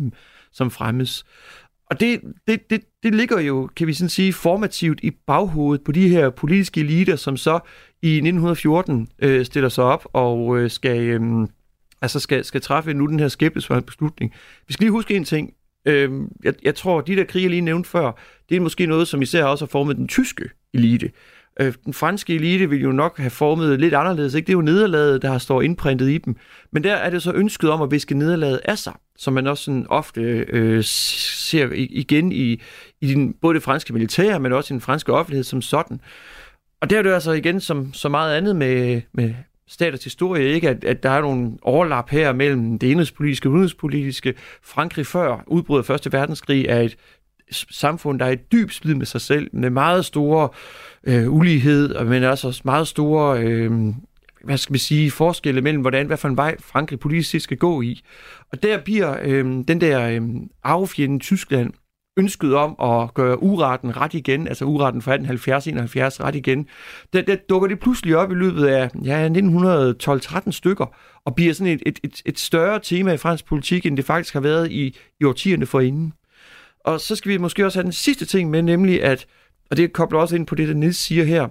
[0.51, 1.25] som fremmes.
[1.89, 5.91] Og det, det, det, det ligger jo, kan vi sådan sige, formativt i baghovedet på
[5.91, 7.59] de her politiske eliter, som så
[8.01, 10.99] i 1914 øh, stiller sig op og øh, skal...
[11.01, 11.47] Øh,
[12.01, 14.33] altså skal, skal træffe nu den her skæbnesvare beslutning.
[14.67, 15.53] Vi skal lige huske en ting.
[15.87, 16.11] Øh,
[16.43, 18.11] jeg, jeg tror, de der krige, jeg lige nævnte før,
[18.49, 21.11] det er måske noget, som især også har formet den tyske elite.
[21.59, 24.33] Øh, den franske elite vil jo nok have formet lidt anderledes.
[24.33, 24.47] Ikke?
[24.47, 26.35] Det er jo nederlaget, der har står indprintet i dem.
[26.71, 29.63] Men der er det så ønsket om at viske nederlaget af sig, som man også
[29.63, 32.61] sådan ofte øh, ser igen i,
[33.01, 36.01] i den, både det franske militær, men også i den franske offentlighed som sådan.
[36.81, 39.33] Og der er det altså igen som så meget andet med, med,
[39.67, 40.69] staters historie, ikke?
[40.69, 44.33] At, at der er nogle overlap her mellem det indrigspolitiske og udenrigspolitiske.
[44.63, 46.97] Frankrig før udbruddet af Første Verdenskrig er et
[47.51, 50.49] samfund, der er i dyb splid med sig selv, med meget store
[51.03, 53.71] øh, ulighed, men også meget store øh,
[54.43, 57.81] hvad skal man sige, forskelle mellem, hvordan, hvad for en vej Frankrig politisk skal gå
[57.81, 58.01] i.
[58.51, 60.21] Og der bliver øh, den der øh,
[60.63, 61.73] arvefjende Tyskland
[62.17, 65.19] ønsket om at gøre uretten ret igen, altså uretten fra 1870-71
[66.23, 66.67] ret igen,
[67.13, 71.73] der, der dukker det pludselig op i løbet af ja, 1912-13 stykker, og bliver sådan
[71.73, 74.97] et, et, et, et større tema i fransk politik, end det faktisk har været i,
[75.19, 76.13] i årtierne forinden.
[76.79, 79.25] Og så skal vi måske også have den sidste ting med, nemlig at,
[79.71, 81.47] og det kobler også ind på det, der Nils siger her,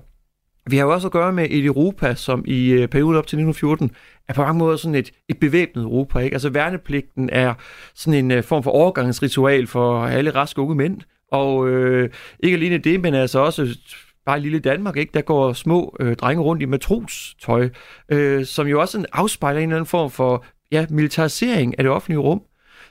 [0.71, 3.37] vi har jo også at gøre med et Europa, som i øh, perioden op til
[3.37, 3.91] 1914
[4.29, 6.19] er på mange måder sådan et, et bevæbnet Europa.
[6.19, 6.35] Ikke?
[6.35, 7.55] Altså værnepligten er
[7.95, 11.01] sådan en øh, form for overgangsritual for alle raske unge mænd.
[11.33, 13.79] Og øh, ikke alene det, men altså også
[14.27, 15.13] bare lille Danmark, ikke?
[15.15, 17.69] der går små øh, drenge rundt i matrostøj,
[18.09, 21.93] øh, som jo også en afspejler en eller anden form for ja, militarisering af det
[21.93, 22.43] offentlige rum.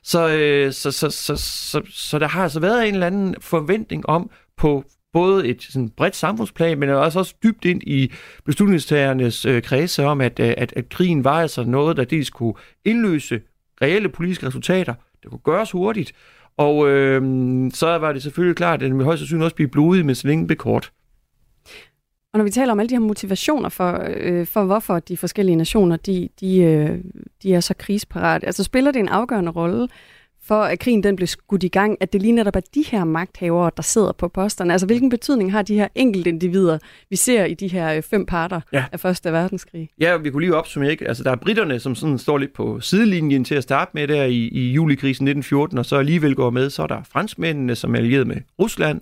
[0.03, 4.09] Så, øh, så, så, så, så, så der har altså været en eller anden forventning
[4.09, 4.83] om på
[5.15, 8.11] både et sådan bredt samfundsplan, men også, også dybt ind i
[8.45, 12.53] beslutningstagernes øh, kredse om, at, øh, at, at krigen var altså noget, der dels kunne
[12.85, 13.41] indløse
[13.81, 16.13] reelle politiske resultater, det kunne gøres hurtigt,
[16.57, 17.21] og øh,
[17.71, 20.27] så var det selvfølgelig klart, at den vil højst sandsynligt også blive blodig, men så
[20.27, 20.91] længe blev kort.
[22.33, 25.55] Og når vi taler om alle de her motivationer for, øh, for hvorfor de forskellige
[25.55, 26.99] nationer, de, de, øh,
[27.43, 29.87] de er så krigsparate, altså spiller det en afgørende rolle,
[30.47, 33.03] for at krigen den blev skudt i gang, at det lige netop er de her
[33.03, 34.73] magthavere, der sidder på posterne?
[34.73, 36.77] Altså hvilken betydning har de her enkelte individer,
[37.09, 38.85] vi ser i de her øh, fem parter ja.
[38.91, 39.89] af Første Verdenskrig?
[39.99, 41.07] Ja, vi kunne lige opsummere, ikke?
[41.07, 44.23] Altså der er britterne, som sådan står lidt på sidelinjen til at starte med der
[44.23, 46.69] i, i julikrisen 1914, og så alligevel går med.
[46.69, 49.01] Så er der franskmændene, som er allieret med Rusland,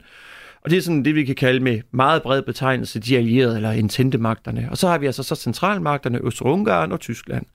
[0.63, 3.71] og det er sådan det, vi kan kalde med meget bred betegnelse de allierede eller
[3.71, 4.67] intentemagterne.
[4.71, 7.45] Og så har vi altså så centralmagterne, Østrig-Ungarn og Tyskland.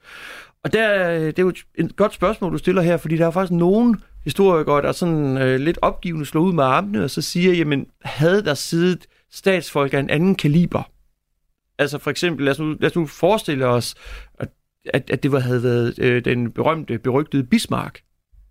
[0.65, 3.31] Og der, øh, det er jo et godt spørgsmål, du stiller her, fordi der er
[3.31, 7.53] faktisk nogen historikere, der sådan øh, lidt opgivende slår ud med armene, og så siger,
[7.53, 10.91] jamen, havde der siddet statsfolk af en anden kaliber?
[11.79, 13.95] Altså for eksempel, lad os nu, lad os nu forestille os,
[14.39, 14.49] at,
[14.85, 18.01] at, at det var, havde været øh, den berømte, berygtede Bismarck,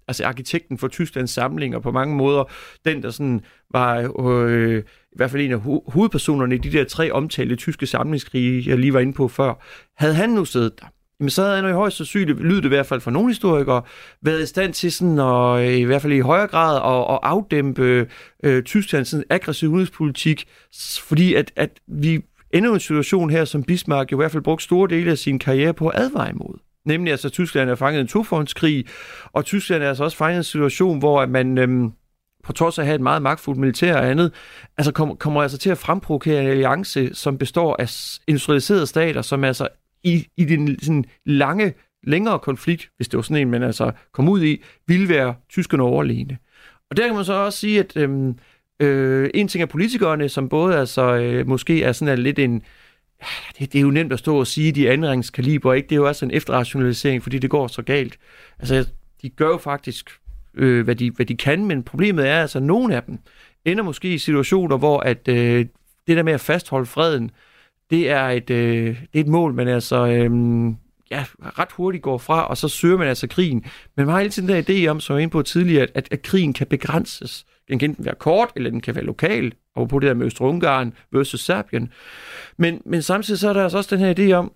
[0.07, 2.43] altså arkitekten for Tysklands samling, og på mange måder
[2.85, 3.41] den, der sådan
[3.71, 7.87] var øh, i hvert fald en af ho- hovedpersonerne i de der tre omtalte tyske
[7.87, 9.63] samlingskrige, jeg lige var inde på før.
[9.97, 10.85] Havde han nu siddet der,
[11.19, 13.29] jamen så havde han jo i højst sandsynligt, lyder det i hvert fald for nogle
[13.29, 13.81] historikere,
[14.21, 17.19] været i stand til sådan at, øh, i hvert fald i højere grad at, at
[17.23, 18.07] afdæmpe
[18.43, 20.47] øh, Tysklands sådan aggressiv udenrigspolitik,
[21.01, 22.21] fordi at, at vi
[22.53, 25.39] ender en situation her, som Bismarck jo i hvert fald brugte store dele af sin
[25.39, 26.59] karriere på at advare imod.
[26.85, 28.85] Nemlig altså, Tyskland er fanget i en tofrontskrig,
[29.23, 31.91] og Tyskland er altså også fanget i en situation, hvor at man øhm,
[32.43, 34.33] på trods af at have et meget magtfuldt militær og andet,
[34.77, 37.89] altså kommer, kommer altså til at fremprovokere en alliance, som består af
[38.27, 39.67] industrialiserede stater, som altså
[40.03, 44.29] i, i den sådan lange, længere konflikt, hvis det var sådan en, man altså kom
[44.29, 46.37] ud i, ville være tyskerne overlegne.
[46.89, 48.37] Og der kan man så også sige, at øhm,
[48.79, 52.61] øh, en ting er politikerne, som både altså, øh, måske er sådan er lidt en,
[53.59, 55.87] det, det er jo nemt at stå og sige, de anringskaliber, ikke?
[55.87, 58.19] Det er jo også en efterrationalisering, fordi det går så galt.
[58.59, 58.89] Altså,
[59.21, 60.09] de gør jo faktisk,
[60.53, 63.19] øh, hvad, de, hvad de kan, men problemet er altså, at nogle af dem
[63.65, 65.65] ender måske i situationer, hvor at, øh,
[66.07, 67.31] det der med at fastholde freden,
[67.89, 70.31] det er et, øh, det er et mål, man altså øh,
[71.11, 71.25] ja,
[71.59, 73.65] ret hurtigt går fra, og så søger man altså krigen.
[73.95, 75.87] Men man har hele tiden den der idé om, som jeg var inde på tidligere,
[75.95, 77.45] at, at, krigen kan begrænses.
[77.67, 80.25] Den kan enten være kort, eller den kan være lokal, og på det der med
[80.25, 81.91] Østrig-Ungarn versus Serbien.
[82.57, 84.51] Men, men samtidig så er der altså også den her idé om,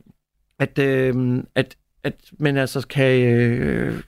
[0.60, 4.02] at, øh, at, at man altså kan, øh,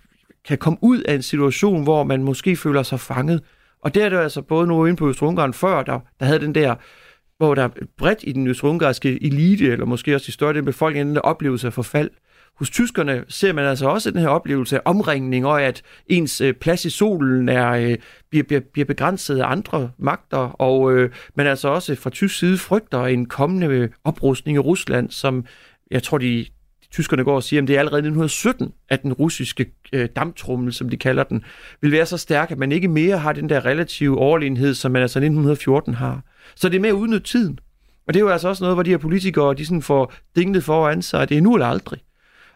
[0.45, 3.41] kan komme ud af en situation, hvor man måske føler sig fanget.
[3.81, 6.55] Og der er det altså både nu inde på Østrig-Ungarn før, der, der havde den
[6.55, 6.75] der
[7.37, 11.15] hvor der bredt i den østrig elite, eller måske også i større del befolkningen, den
[11.15, 12.09] der oplevelse af forfald.
[12.55, 16.53] Hos tyskerne ser man altså også den her oplevelse af omringning, og at ens øh,
[16.53, 17.97] plads i solen er, øh,
[18.29, 22.57] bliver, bliver, bliver begrænset af andre magter, og øh, man altså også fra tysk side
[22.57, 25.45] frygter en kommende øh, oprustning i Rusland, som
[25.91, 26.45] jeg tror, de,
[26.93, 30.89] tyskerne går og siger, at det er allerede 1917, at den russiske øh, damptrummel, som
[30.89, 31.43] de kalder den,
[31.81, 35.01] vil være så stærk, at man ikke mere har den der relative overlegenhed, som man
[35.01, 36.21] altså 1914 har.
[36.55, 37.59] Så det er med at udnytte tiden.
[38.07, 40.63] Og det er jo altså også noget, hvor de her politikere, de sådan får dinglet
[40.63, 41.99] foran sig, at det er nu eller aldrig.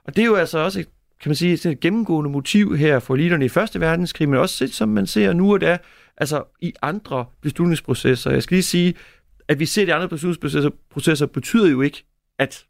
[0.06, 0.88] Og det er jo altså også et,
[1.22, 4.74] kan man sige, et gennemgående motiv her for eliterne i Første Verdenskrig, men også set,
[4.74, 5.78] som man ser nu og da,
[6.18, 8.32] altså i andre beslutningsprocesser.
[8.32, 8.94] Jeg skal lige sige,
[9.48, 12.06] at vi ser de andre beslutningsprocesser processer, betyder jo ikke,
[12.40, 12.66] at,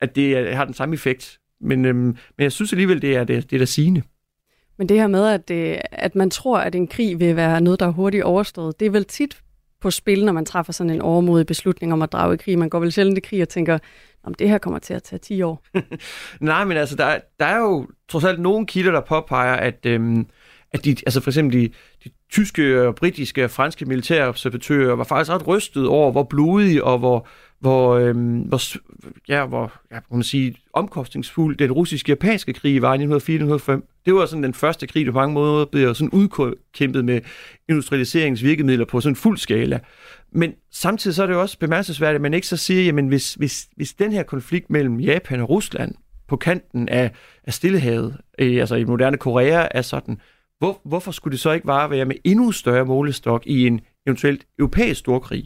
[0.00, 1.38] at det har den samme effekt.
[1.60, 4.02] Men, øhm, men jeg synes alligevel, det er det, det er der sigende.
[4.76, 7.80] Men det her med, at, det, at man tror, at en krig vil være noget,
[7.80, 9.42] der er hurtigt overstået, det er vel tit
[9.80, 12.58] på spil, når man træffer sådan en overmodig beslutning om at drage i krig.
[12.58, 13.78] Man går vel sjældent i krig og tænker,
[14.24, 15.64] om det her kommer til at tage 10 år.
[16.40, 20.26] Nej, men altså, der, der er jo trods alt nogle kilder, der påpeger, at, øhm,
[20.72, 21.68] at de, altså for eksempel de,
[22.04, 26.98] de tyske, øh, britiske og franske militærobservatører var faktisk ret rystet over, hvor blodige og
[26.98, 27.26] hvor,
[27.60, 28.60] hvor, øhm, hvor,
[29.28, 34.02] ja, hvor ja, kan man sige, omkostningsfuld den russiske-japanske krig var i 1904-1905.
[34.06, 37.20] Det var sådan den første krig, der på mange måder blev sådan udkæmpet med
[37.68, 39.78] industrialiseringsvirkemidler på sådan fuld skala.
[40.32, 43.34] Men samtidig så er det jo også bemærkelsesværdigt, at man ikke så siger, jamen hvis,
[43.34, 45.94] hvis, hvis den her konflikt mellem Japan og Rusland
[46.28, 47.10] på kanten af,
[47.44, 50.20] af Stillehavet, øh, altså i moderne Korea, er sådan,
[50.60, 54.46] hvor, hvorfor skulle det så ikke bare være med endnu større målestok i en eventuelt
[54.58, 55.44] europæisk storkrig?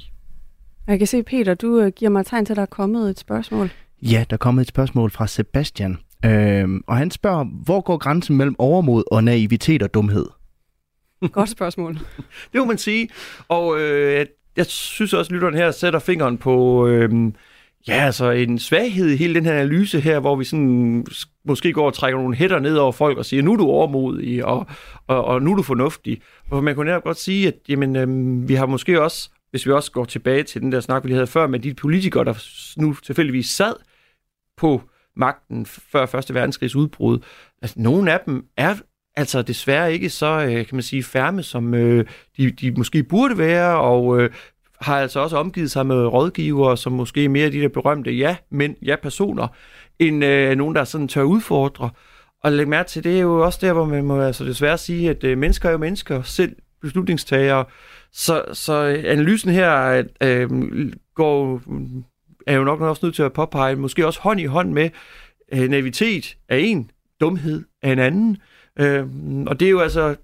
[0.86, 3.18] Jeg kan se, Peter, du øh, giver mig tegn til, at der er kommet et
[3.18, 3.70] spørgsmål.
[4.02, 5.98] Ja, der er kommet et spørgsmål fra Sebastian.
[6.24, 10.26] Øhm, og han spørger, hvor går grænsen mellem overmod og naivitet og dumhed?
[11.32, 11.94] Godt spørgsmål.
[12.52, 13.08] det må man sige.
[13.48, 17.32] Og øh, jeg synes også, at lytteren her sætter fingeren på øh,
[17.88, 21.06] ja, altså en svaghed i hele den her analyse her, hvor vi sådan
[21.44, 24.44] måske går og trækker nogle hætter ned over folk og siger, nu er du overmodig,
[24.44, 24.66] og,
[25.06, 26.20] og, og nu er du fornuftig.
[26.50, 29.72] Og man kunne netop godt sige, at jamen, øhm, vi har måske også hvis vi
[29.72, 32.34] også går tilbage til den der snak, vi havde før med de politikere, der
[32.80, 33.74] nu tilfældigvis sad
[34.56, 34.82] på
[35.16, 37.18] magten før Første Verdenskrigs udbrud.
[37.62, 38.74] Altså, nogle af dem er
[39.16, 43.38] altså desværre ikke så, øh, kan man sige, færme, som øh, de, de måske burde
[43.38, 44.30] være, og øh,
[44.80, 48.36] har altså også omgivet sig med rådgivere, som måske er mere de der berømte ja,
[48.50, 49.48] men ja-personer,
[49.98, 51.90] end øh, nogen, der sådan tør udfordre.
[52.42, 55.10] Og læg mærke til, det er jo også der, hvor man må altså desværre sige,
[55.10, 57.64] at øh, mennesker er jo mennesker, selv beslutningstagere,
[58.12, 58.74] så, så
[59.06, 60.50] analysen her øh,
[61.14, 61.62] går,
[62.46, 64.90] er jo nok også nødt til at påpege, måske også hånd i hånd med
[65.52, 68.36] øh, navitet er en, dumhed er en anden.
[68.78, 69.06] Øh,
[69.46, 70.14] og det er jo altså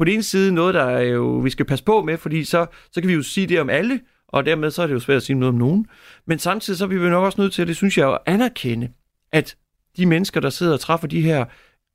[0.00, 2.66] på den ene side noget, der er jo, vi skal passe på med, fordi så,
[2.92, 5.16] så kan vi jo sige det om alle, og dermed så er det jo svært
[5.16, 5.86] at sige noget om nogen.
[6.26, 8.88] Men samtidig så er vi jo nok også nødt til, det synes jeg, at anerkende,
[9.32, 9.56] at
[9.96, 11.44] de mennesker, der sidder og træffer de her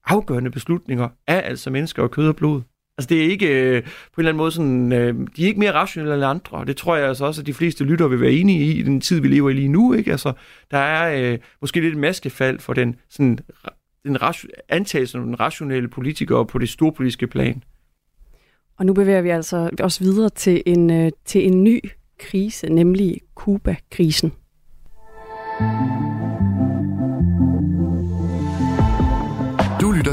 [0.05, 2.61] afgørende beslutninger, er altså mennesker og kød og blod.
[2.97, 5.59] Altså det er ikke øh, på en eller anden måde sådan, øh, de er ikke
[5.59, 8.21] mere rationelle end andre, og det tror jeg altså også, at de fleste lytter vil
[8.21, 9.93] være enige i, i den tid, vi lever i lige nu.
[9.93, 10.11] Ikke?
[10.11, 10.33] Altså,
[10.71, 13.39] der er øh, måske lidt maskefald for den, sådan,
[14.03, 14.17] den
[14.69, 17.63] antagelse af den rationelle politikere på det store politiske plan.
[18.79, 21.79] Og nu bevæger vi altså også videre til en, øh, til en ny
[22.19, 24.31] krise, nemlig Kuba-krisen.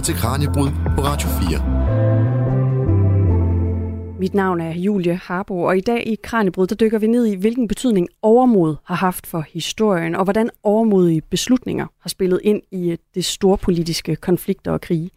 [0.03, 4.19] til Kranjebrud på Radio 4.
[4.19, 7.35] Mit navn er Julie Harbo, og i dag i Kranjebrud, der dykker vi ned i,
[7.35, 12.91] hvilken betydning overmod har haft for historien, og hvordan overmodige beslutninger har spillet ind i
[12.91, 15.11] øh, det store politiske konflikter og krige.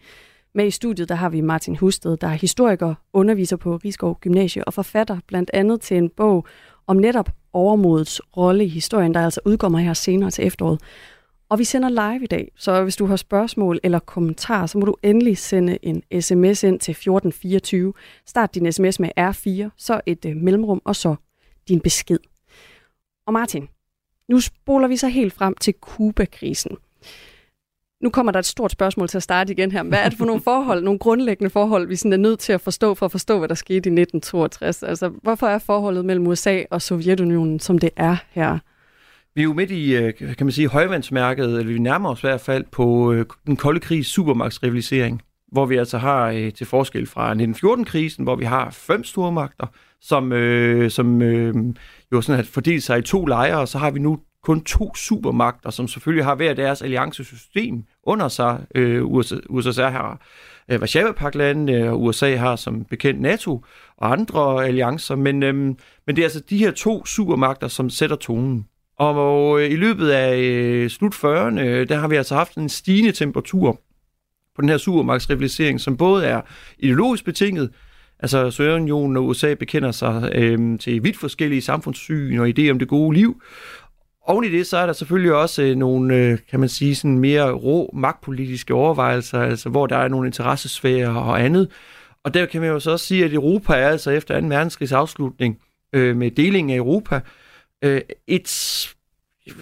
[0.55, 4.63] Med i studiet der har vi Martin Husted, der er historiker, underviser på Rigskov Gymnasie
[4.63, 6.47] og forfatter blandt andet til en bog
[6.87, 10.81] om netop overmodets rolle i historien, der altså udkommer her senere til efteråret.
[11.49, 14.85] Og vi sender live i dag, så hvis du har spørgsmål eller kommentarer, så må
[14.85, 17.93] du endelig sende en sms ind til 1424.
[18.25, 21.15] Start din sms med R4, så et øh, mellemrum, og så
[21.67, 22.19] din besked.
[23.27, 23.67] Og Martin,
[24.29, 26.77] nu spoler vi så helt frem til Kuba-krisen.
[28.05, 29.83] Nu kommer der et stort spørgsmål til at starte igen her.
[29.83, 32.61] Hvad er det for nogle forhold, nogle grundlæggende forhold, vi sådan er nødt til at
[32.61, 34.83] forstå for at forstå, hvad der skete i 1962?
[34.83, 38.59] Altså, hvorfor er forholdet mellem USA og Sovjetunionen, som det er her?
[39.35, 42.27] Vi er jo midt i, øh, kan man sige, højvandsmærket, eller vi nærmer os i
[42.27, 47.07] hvert fald på øh, den kolde krigs supermagtsrivalisering, hvor vi altså har øh, til forskel
[47.07, 49.67] fra 1914-krisen, hvor vi har fem stormagter,
[50.01, 51.55] som, øh, som øh,
[52.11, 54.95] jo sådan har fordelt sig i to lejre, og så har vi nu kun to
[54.95, 58.65] supermagter, som selvfølgelig har hver deres alliancesystem under sig.
[58.75, 60.21] Øh, USA, USA har
[60.71, 63.65] øh, Varsava-paklandene, øh, og USA har som bekendt NATO
[63.97, 65.75] og andre alliancer, men, øh, men
[66.07, 68.67] det er altså de her to supermagter, som sætter tonen.
[68.99, 72.69] Og øh, i løbet af øh, slut 40'erne, øh, der har vi altså haft en
[72.69, 73.81] stigende temperatur
[74.55, 76.41] på den her supermagtsrivalisering, som både er
[76.79, 77.71] ideologisk betinget,
[78.19, 82.87] altså Sovjetunionen og USA bekender sig øh, til vidt forskellige samfundssyn og idéer om det
[82.87, 83.41] gode liv,
[84.27, 87.19] Oven i det, så er der selvfølgelig også øh, nogle, øh, kan man sige, sådan
[87.19, 91.71] mere rå magtpolitiske overvejelser, altså hvor der er nogle interessesfærer og andet.
[92.23, 94.47] Og der kan man jo så også sige, at Europa er altså efter 2.
[94.47, 95.59] verdenskrigs afslutning
[95.93, 97.21] øh, med delingen af Europa
[97.83, 98.87] øh, et,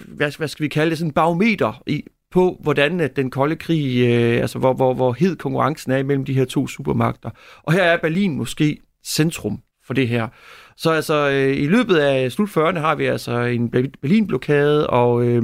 [0.06, 4.06] hvad, hvad skal vi kalde det, sådan barometer i, på, hvordan at den kolde krig,
[4.08, 7.30] øh, altså hvor, hvor, hvor hed konkurrencen er mellem de her to supermagter.
[7.62, 10.28] Og her er Berlin måske centrum for det her.
[10.76, 13.70] Så altså, øh, i løbet af slut 40'erne har vi altså en
[14.02, 15.42] Berlin-blokade, og øh,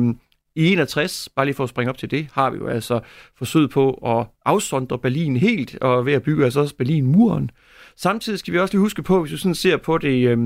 [0.56, 3.00] i 61, bare lige for at springe op til det, har vi jo altså
[3.38, 7.50] forsøget på at afsondre Berlin helt, og ved at bygge altså også Berlin-muren.
[7.96, 10.38] Samtidig skal vi også lige huske på, hvis vi sådan ser på det øh,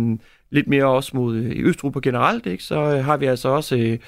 [0.51, 3.99] lidt mere også mod øh, Østeuropa generelt, ikke, så øh, har vi altså også øh,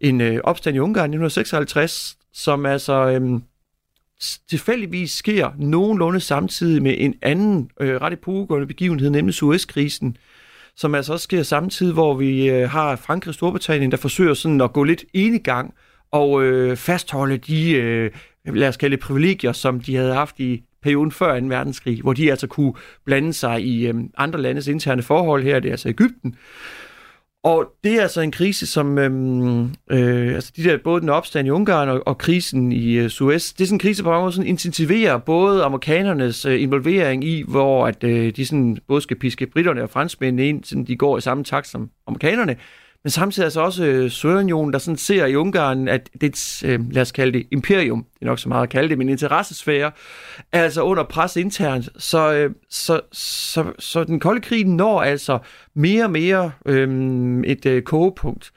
[0.00, 3.10] en øh, opstand i Ungarn i 1956, som altså...
[3.10, 3.40] Øh,
[4.48, 10.16] tilfældigvis sker nogenlunde samtidig med en anden øh, ret epokegående begivenhed, nemlig Suezkrisen,
[10.76, 14.60] som altså også sker samtidig, hvor vi øh, har Frankrig og Storbritannien, der forsøger sådan
[14.60, 15.74] at gå lidt enegang
[16.12, 18.10] og øh, fastholde de, øh,
[18.44, 21.46] lad os kalde det, privilegier, som de havde haft i perioden før 2.
[21.46, 25.68] verdenskrig, hvor de altså kunne blande sig i øh, andre landes interne forhold her, det
[25.68, 26.36] er altså Ægypten.
[27.44, 31.46] Og det er altså en krise, som øhm, øh, altså de der, både den opstand
[31.46, 34.22] i Ungarn og, og krisen i øh, Suez, det er sådan en krise, på mange
[34.22, 39.18] måde sådan intensiverer både amerikanernes øh, involvering i, hvor at øh, de sådan både skal
[39.18, 42.56] piske britterne og franskmændene ind, så de går i samme takt som amerikanerne,
[43.04, 44.10] men samtidig altså også øh,
[44.72, 48.26] der sådan ser i Ungarn, at det, øh, lad os kalde det imperium, det er
[48.26, 49.90] nok så meget at kalde det, men interessesfære,
[50.52, 51.88] er altså under pres internt.
[51.98, 55.38] Så, øh, så, så, så den kolde krig når altså
[55.74, 58.52] mere og mere øh, et øh, kogepunkt.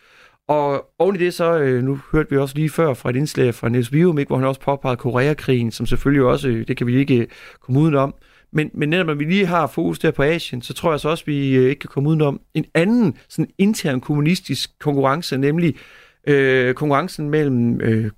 [0.48, 3.56] Og oven i det så, øh, nu hørte vi også lige før fra et indslag
[3.56, 6.98] fra Niels Vium, hvor han også påpegede Koreakrigen, som selvfølgelig også, øh, det kan vi
[6.98, 7.28] ikke
[7.62, 8.16] komme udenom,
[8.56, 11.10] men, men netop når vi lige har fokus der på Asien, så tror jeg så
[11.10, 15.76] også, at vi øh, ikke kan komme udenom en anden sådan intern kommunistisk konkurrence, nemlig
[16.28, 18.12] øh, konkurrencen mellem øh,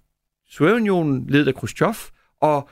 [0.49, 1.95] Sovjetunionen, ledet af Khrushchev,
[2.41, 2.69] og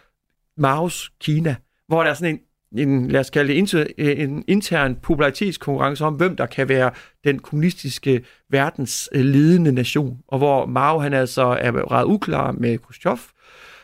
[0.57, 1.55] Maos Kina,
[1.87, 2.39] hvor der er sådan
[2.71, 6.69] en, en lad os kalde det, inter, øh, en intern popularitetskonkurrence om, hvem der kan
[6.69, 6.91] være
[7.23, 12.77] den kommunistiske verdens øh, ledende nation, og hvor Mao han altså er ret uklar med
[12.77, 13.17] Khrushchev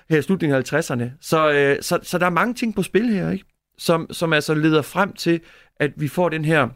[0.10, 1.04] her i slutningen af 50'erne.
[1.22, 3.46] Så, øh, så, så der er mange ting på spil her, ikke?
[3.82, 5.40] Som, som altså leder frem til,
[5.80, 6.70] at vi får den her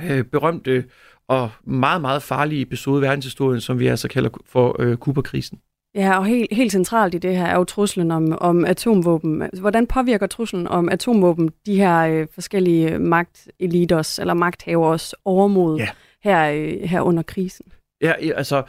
[0.00, 0.84] øh, berømte
[1.28, 5.58] og meget, meget farlige episode i verdenshistorien, som vi altså kalder for øh, Kuba-krisen.
[5.94, 9.42] Ja, og helt, helt centralt i det her er jo truslen om, om atomvåben.
[9.60, 15.88] Hvordan påvirker truslen om atomvåben de her øh, forskellige magteliters eller magthavers overmod ja.
[16.24, 17.66] her, øh, her under krisen?
[18.00, 18.62] Ja, altså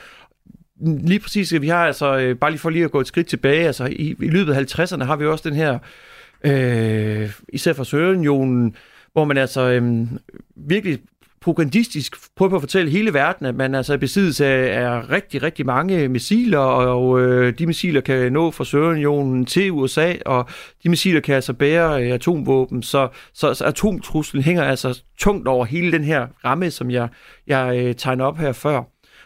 [0.82, 1.62] lige præcis.
[1.62, 4.16] Vi har altså, øh, bare lige for lige at gå et skridt tilbage, altså i,
[4.20, 5.80] i løbet af 50'erne har vi også den her
[6.46, 8.76] øh, især fra Sovjetunionen,
[9.14, 10.08] hvor man altså øh,
[10.56, 11.00] virkelig
[11.46, 15.44] propagandistisk prøver på at fortælle hele verden, at man altså er besiddelse af, af rigtig,
[15.44, 20.50] rigtig mange missiler, og øh, de missiler kan nå fra Sovjetunionen til USA, og
[20.84, 25.66] de missiler kan altså bære øh, atomvåben, så, så, så atomtruslen hænger altså tungt over
[25.66, 27.08] hele den her ramme, som jeg,
[27.48, 28.84] jeg øh, tegner op her før.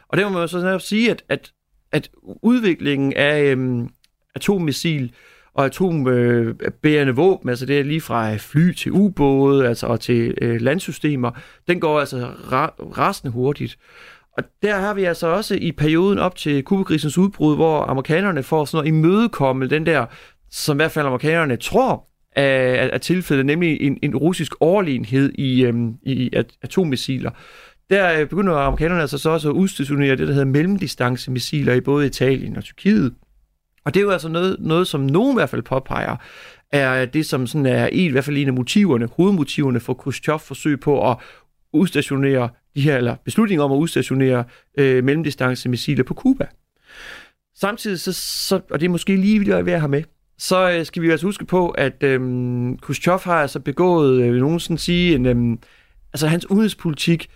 [0.09, 1.51] Og det må man jo så sige, at, at,
[1.91, 2.09] at
[2.43, 3.87] udviklingen af øh,
[4.35, 5.13] atommissil
[5.53, 9.99] og atombærende øh, våben, altså det er lige fra øh, fly til ubåde altså, og
[9.99, 11.31] til øh, landsystemer,
[11.67, 13.77] den går altså ra- rasende hurtigt.
[14.37, 18.65] Og der har vi altså også i perioden op til Kubakrisens udbrud, hvor amerikanerne får
[18.65, 20.05] sådan noget imødekomme den der,
[20.51, 22.43] som i hvert fald amerikanerne tror er,
[22.93, 26.31] er tilfældet, nemlig en, en russisk overlegenhed i, øhm, i
[26.61, 27.31] atommissiler.
[27.89, 32.05] Der øh, begynder amerikanerne altså så også at udstationere det, der hedder mellemdistancemissiler i både
[32.05, 33.13] Italien og Tyrkiet.
[33.89, 36.15] Og det er jo altså noget, noget som nogen i hvert fald påpeger,
[36.71, 40.79] er det, som sådan er i hvert fald en af motiverne, hovedmotiverne for Khrushchev forsøg
[40.79, 41.17] på at
[41.73, 44.43] udstationere de her, eller beslutningen om at udstationere
[44.77, 46.47] øh, mellemdistancemissiler på Cuba.
[47.55, 50.03] Samtidig, så, så, og det er måske lige ved at have med,
[50.37, 52.21] så øh, skal vi altså huske på, at øh,
[52.81, 55.57] Khrushchev har altså begået, øh, nogen sådan sige, en, øh,
[56.13, 57.29] altså hans udenrigspolitik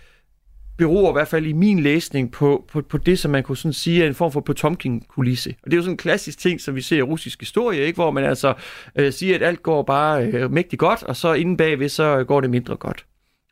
[0.78, 3.72] beror i hvert fald i min læsning på, på, på det, som man kunne sådan
[3.72, 5.54] sige er en form for Potomkin-kulisse.
[5.62, 7.96] Og det er jo sådan en klassisk ting, som vi ser i russisk historie, ikke?
[7.96, 8.54] hvor man altså
[8.96, 12.40] øh, siger, at alt går bare øh, mægtigt godt, og så inden bagved, så går
[12.40, 13.04] det mindre godt.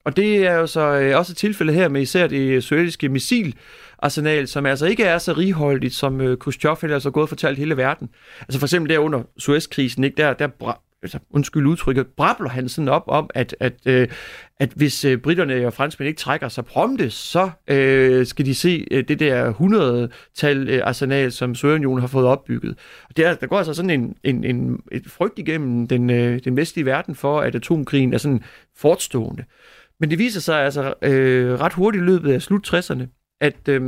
[0.05, 4.67] Og det er jo så øh, også tilfældet her med især det sovjetiske missilarsenal, som
[4.67, 8.09] altså ikke er så righoldigt, som øh, Khrushchev har gået og fortalt hele verden.
[8.41, 10.17] Altså for eksempel der under Suezkrisen, ikke?
[10.17, 10.49] Der, der
[11.03, 14.09] altså, undskyld udtrykket, brabler han sådan op om, at, at, øh,
[14.61, 18.87] at hvis øh, britterne og franskmænd ikke trækker sig prompte, så øh, skal de se
[18.91, 22.79] øh, det der 100-tal øh, arsenal, som Sovjetunionen har fået opbygget.
[23.09, 26.57] Og der, der går altså sådan en, en, en, et frygt igennem den, øh, den
[26.57, 28.43] vestlige verden for, at atomkrigen er sådan
[28.77, 29.45] fortstående.
[30.01, 33.81] Men det viser sig altså øh, ret hurtigt i løbet af slut 60'erne, at øh,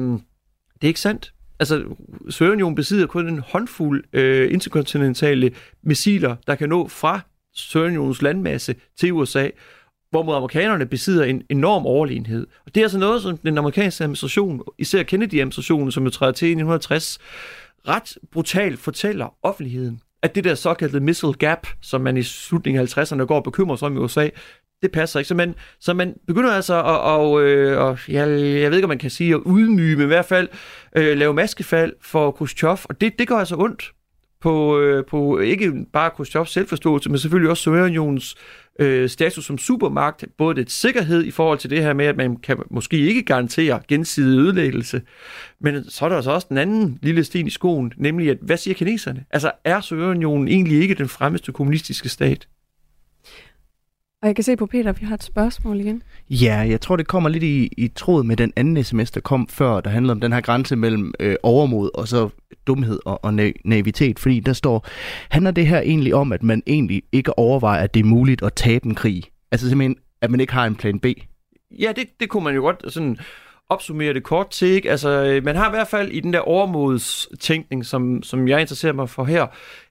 [0.74, 1.33] det er ikke sandt.
[1.60, 1.84] Altså,
[2.30, 5.50] Sovjetunionen besidder kun en håndfuld øh, interkontinentale
[5.82, 7.20] missiler, der kan nå fra
[7.54, 9.48] Sovjetunionens landmasse til USA,
[10.10, 12.46] hvorimod amerikanerne besidder en enorm overlegenhed.
[12.66, 16.46] Og det er altså noget, som den amerikanske administration, især Kennedy-administrationen, som jo træder til
[16.46, 17.18] i 1960,
[17.88, 22.98] ret brutalt fortæller offentligheden, at det der såkaldte missile gap, som man i slutningen af
[22.98, 24.28] 50'erne går og bekymrer sig om i USA,
[24.84, 25.28] det passer ikke.
[25.28, 28.88] Så man, så man begynder altså at, og, øh, og jeg, jeg ved ikke, om
[28.88, 30.48] man kan sige at udmyge, men i hvert fald
[30.96, 33.92] øh, lave maskefald for Khrushchev, og det, det gør altså ondt
[34.44, 38.36] på, øh, på ikke bare Khrushchevs selvforståelse, men selvfølgelig også Sovjetunionens
[38.80, 42.36] øh, status som supermagt, både det sikkerhed i forhold til det her med, at man
[42.36, 45.02] kan måske ikke garantere gensidig ødelæggelse,
[45.60, 48.56] men så er der altså også den anden lille sten i skoen, nemlig at, hvad
[48.56, 49.24] siger kineserne?
[49.30, 52.48] Altså, er Sovjetunionen egentlig ikke den fremmeste kommunistiske stat?
[54.24, 56.02] Og jeg kan se på Peter, at vi har et spørgsmål igen.
[56.30, 59.48] Ja, jeg tror, det kommer lidt i, i tråd med den anden sms, der kom
[59.48, 62.28] før, der handlede om den her grænse mellem øh, overmod og så
[62.66, 64.18] dumhed og, og na- naivitet.
[64.18, 64.86] Fordi der står,
[65.30, 68.54] handler det her egentlig om, at man egentlig ikke overvejer, at det er muligt at
[68.54, 69.22] tabe en krig?
[69.52, 71.06] Altså simpelthen, at man ikke har en plan B?
[71.78, 73.18] Ja, det, det kunne man jo godt sådan
[73.68, 74.68] opsummere det kort til.
[74.68, 74.90] Ikke?
[74.90, 78.92] Altså, øh, man har i hvert fald i den der overmodstænkning, som, som jeg interesserer
[78.92, 79.46] mig for her,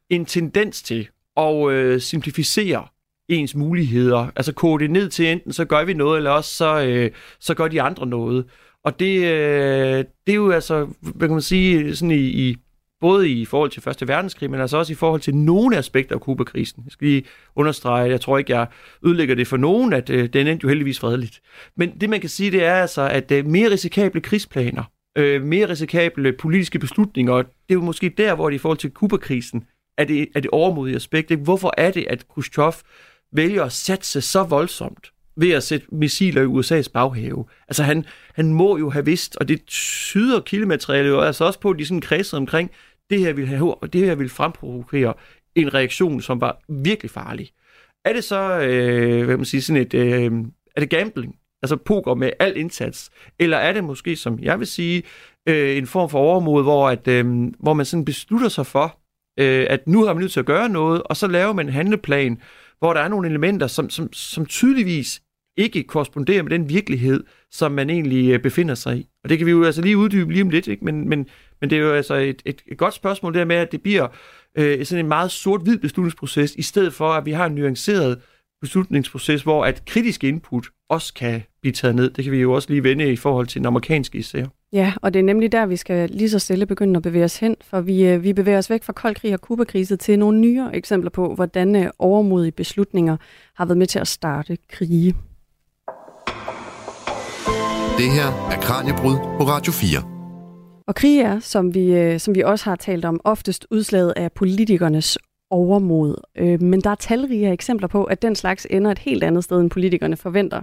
[0.09, 1.07] en tendens til
[1.37, 2.87] at øh, simplificere
[3.29, 4.27] ens muligheder.
[4.35, 7.53] Altså kode det ned til enten så gør vi noget, eller også så, øh, så
[7.53, 8.45] gør de andre noget.
[8.83, 12.55] Og det, øh, det er jo altså, hvad kan man sige, sådan i, i
[13.01, 16.21] både i forhold til Første Verdenskrig, men altså også i forhold til nogle aspekter af
[16.21, 16.83] Kubakrisen.
[16.85, 17.23] Jeg skal lige
[17.55, 18.67] understrege, jeg tror ikke, jeg
[19.05, 21.41] ødelægger det for nogen, at øh, den endte jo heldigvis fredeligt.
[21.77, 24.83] Men det, man kan sige, det er altså, at øh, mere risikable krigsplaner,
[25.17, 28.89] øh, mere risikable politiske beslutninger, det er jo måske der, hvor det i forhold til
[28.89, 29.63] Kubakrisen
[29.97, 31.31] er det, er det overmodige aspekt.
[31.31, 31.43] Ikke?
[31.43, 32.73] Hvorfor er det, at Khrushchev
[33.33, 37.45] vælger at satse så voldsomt ved at sætte missiler i USA's baghave.
[37.67, 41.69] Altså han, han må jo have vidst, og det tyder kildematerialet jo altså også på,
[41.69, 42.71] at de sådan kredsede omkring,
[43.09, 45.13] det her vil have, og det her vil fremprovokere
[45.55, 47.49] en reaktion, som var virkelig farlig.
[48.05, 50.31] Er det så, øh, hvad man siger, sådan et, øh,
[50.75, 51.35] er det gambling?
[51.63, 53.11] Altså poker med al indsats?
[53.39, 55.03] Eller er det måske, som jeg vil sige,
[55.49, 58.99] øh, en form for overmod, hvor, at, øh, hvor man sådan beslutter sig for,
[59.39, 61.73] øh, at nu har man nødt til at gøre noget, og så laver man en
[61.73, 62.41] handleplan,
[62.83, 65.21] hvor der er nogle elementer, som, som, som tydeligvis
[65.57, 69.09] ikke korresponderer med den virkelighed, som man egentlig øh, befinder sig i.
[69.23, 70.85] Og det kan vi jo altså lige uddybe lige om lidt, ikke?
[70.85, 71.27] Men, men,
[71.61, 74.07] men det er jo altså et, et, et godt spørgsmål der med, at det bliver
[74.57, 78.21] øh, sådan en meget sort-hvid beslutningsproces, i stedet for at vi har en nuanceret
[78.61, 82.09] beslutningsproces, hvor at kritisk input også kan blive taget ned.
[82.09, 84.45] Det kan vi jo også lige vende i forhold til den amerikanske især.
[84.73, 87.37] Ja, og det er nemlig der, vi skal lige så stille begynde at bevæge os
[87.37, 90.39] hen, for vi, øh, vi bevæger os væk fra kold krig og Kubakrise til nogle
[90.39, 93.17] nyere eksempler på, hvordan øh, overmodige beslutninger
[93.55, 95.15] har været med til at starte krige.
[97.97, 99.99] Det her er Kranjebrud på Radio 4.
[100.87, 104.31] Og krig er, som vi, øh, som vi også har talt om, oftest udslaget af
[104.31, 105.17] politikernes
[105.49, 106.15] overmod.
[106.59, 109.69] Men der er talrige eksempler på, at den slags ender et helt andet sted, end
[109.69, 110.61] politikerne forventer.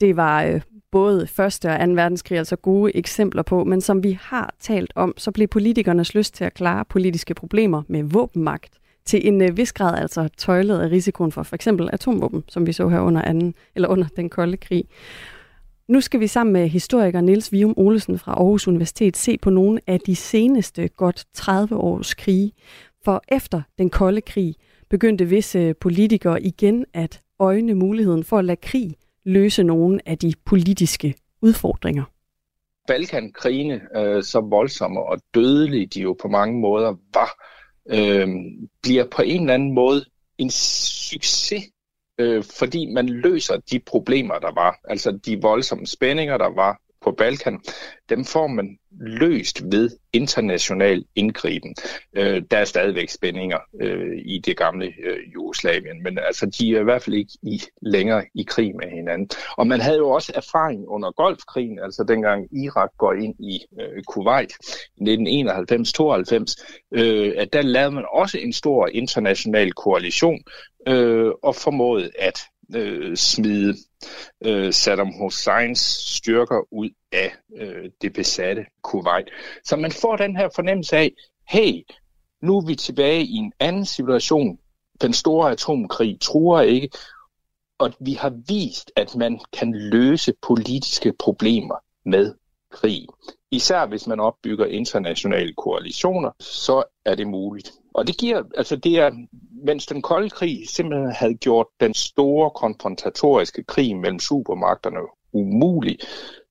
[0.00, 0.60] Det var
[0.92, 1.92] både første og 2.
[1.92, 6.34] verdenskrig altså gode eksempler på, men som vi har talt om, så blev politikernes lyst
[6.34, 10.90] til at klare politiske problemer med våbenmagt til en øh, vis grad altså tøjlet af
[10.90, 14.56] risikoen for for eksempel atomvåben, som vi så her under, anden, eller under den kolde
[14.56, 14.84] krig.
[15.88, 19.80] Nu skal vi sammen med historiker Niels Vium Olesen fra Aarhus Universitet se på nogle
[19.86, 22.52] af de seneste godt 30 års krige.
[23.04, 24.54] For efter den kolde krig
[24.90, 28.94] begyndte visse politikere igen at øjne muligheden for at lade krig
[29.24, 32.04] løse nogle af de politiske udfordringer.
[32.86, 37.44] Balkankrigene, øh, så voldsomme og dødelige de jo på mange måder var,
[37.90, 38.28] øh,
[38.82, 40.04] bliver på en eller anden måde
[40.38, 41.64] en succes
[42.20, 44.80] øh, fordi man løser de problemer, der var.
[44.84, 47.60] Altså de voldsomme spændinger, der var på Balkan,
[48.08, 51.74] dem får man løst ved international indgriben.
[52.16, 56.80] Øh, der er stadigvæk spændinger øh, i det gamle øh, Jugoslavien, men altså, de er
[56.80, 59.30] i hvert fald ikke i, længere i krig med hinanden.
[59.56, 64.02] Og man havde jo også erfaring under Golfkrigen, altså dengang Irak går ind i øh,
[64.08, 64.52] Kuwait
[64.96, 70.40] i 1991-92, øh, at der lavede man også en stor international koalition
[70.88, 72.40] øh, og formåede at
[72.74, 73.74] øh, smide
[74.44, 75.80] øh, Saddam Husseins
[76.16, 79.30] styrker ud af øh, det besatte Kuwait.
[79.64, 81.12] Så man får den her fornemmelse af,
[81.48, 81.82] hey,
[82.42, 84.58] nu er vi tilbage i en anden situation.
[85.02, 86.88] Den store atomkrig truer ikke,
[87.78, 91.74] og vi har vist, at man kan løse politiske problemer
[92.04, 92.34] med
[92.70, 93.06] krig.
[93.50, 97.72] Især hvis man opbygger internationale koalitioner, så er det muligt.
[97.94, 99.10] Og det giver, altså det er,
[99.64, 104.98] mens den kolde krig simpelthen havde gjort den store konfrontatoriske krig mellem supermagterne
[105.32, 105.98] umulig,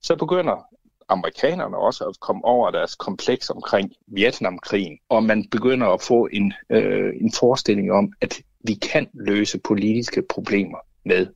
[0.01, 0.65] så begynder
[1.09, 6.53] amerikanerne også at komme over deres kompleks omkring Vietnamkrigen, og man begynder at få en,
[6.69, 11.27] øh, en forestilling om, at vi kan løse politiske problemer med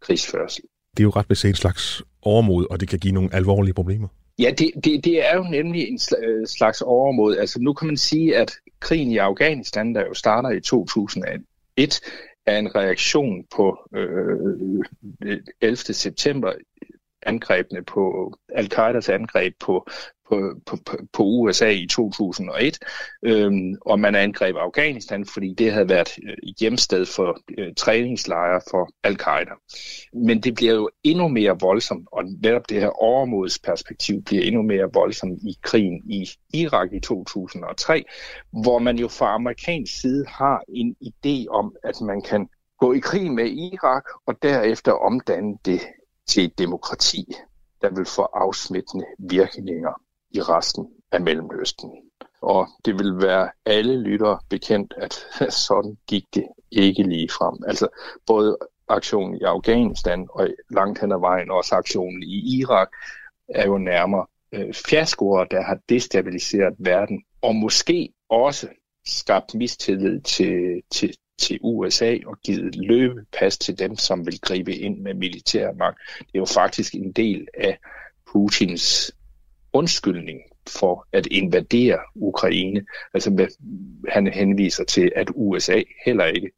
[0.00, 0.64] krigsførsel.
[0.96, 4.08] Det er jo ret beset en slags overmod, og det kan give nogle alvorlige problemer.
[4.40, 7.36] Ja, det, det, det er jo nemlig en øh, slags overmod.
[7.36, 12.00] Altså nu kan man sige, at krigen i Afghanistan, der jo starter i 2001,
[12.46, 14.36] er en reaktion på øh,
[15.22, 15.76] øh 11.
[15.76, 16.52] september
[17.22, 19.86] angrebene på al-Qaidas angreb på
[20.30, 20.76] på, på,
[21.12, 22.78] på USA i 2001,
[23.22, 28.90] øhm, og man angreb Afghanistan, fordi det havde været øh, hjemsted for øh, træningslejre for
[29.04, 29.50] al-Qaida.
[30.12, 34.90] Men det bliver jo endnu mere voldsomt, og netop det her overmodsperspektiv bliver endnu mere
[34.94, 38.04] voldsomt i krigen i Irak i 2003,
[38.62, 42.98] hvor man jo fra amerikansk side har en idé om, at man kan gå i
[42.98, 45.80] krig med Irak og derefter omdanne det
[46.28, 47.24] til et demokrati,
[47.82, 51.90] der vil få afsmittende virkninger i resten af Mellemøsten.
[52.42, 55.14] Og det vil være alle lyttere bekendt, at
[55.68, 57.62] sådan gik det ikke lige frem.
[57.66, 57.88] Altså
[58.26, 58.58] både
[58.88, 62.88] aktionen i Afghanistan og langt hen ad vejen også aktionen i Irak
[63.48, 68.68] er jo nærmere øh, fiaskoer, der har destabiliseret verden, og måske også
[69.06, 75.00] skabt mistillid til, til, til USA og givet løbepas til dem, som vil gribe ind
[75.00, 75.98] med militærmagt.
[76.18, 77.78] Det er jo faktisk en del af
[78.32, 79.12] Putins
[79.72, 82.86] undskyldning for at invadere Ukraine.
[83.14, 83.46] Altså med,
[84.08, 86.50] han henviser til, at USA heller ikke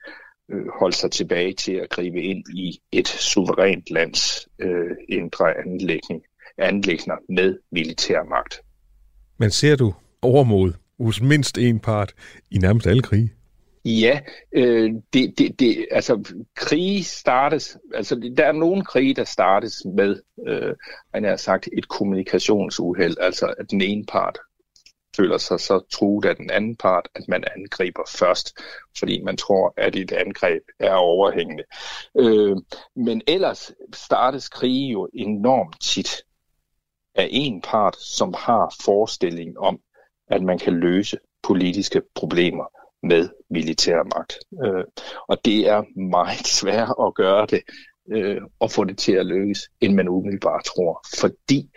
[0.51, 6.23] øh, holdt sig tilbage til at gribe ind i et suverænt lands øh, indre anlægning,
[6.59, 8.61] anlægner med militærmagt.
[9.39, 12.13] Men ser du overmod hos mindst en part
[12.51, 13.33] i nærmest alle krige?
[13.85, 14.21] Ja,
[14.53, 20.21] øh, det, det, det, altså krige startes, altså der er nogle krige, der startes med,
[20.49, 20.75] øh,
[21.13, 24.39] man har sagt, et kommunikationsuheld, altså at den ene part
[25.17, 28.59] føler sig så truet af den anden part, at man angriber først,
[28.99, 31.65] fordi man tror, at et angreb er overhængende.
[32.19, 32.57] Øh,
[32.97, 36.25] men ellers startes krige jo enormt tit
[37.15, 39.81] af en part, som har forestilling om,
[40.29, 44.39] at man kan løse politiske problemer med militærmagt.
[44.65, 44.85] Øh,
[45.29, 47.63] og det er meget svært at gøre det
[48.11, 51.05] øh, og få det til at lykkes, end man umiddelbart tror.
[51.21, 51.71] Fordi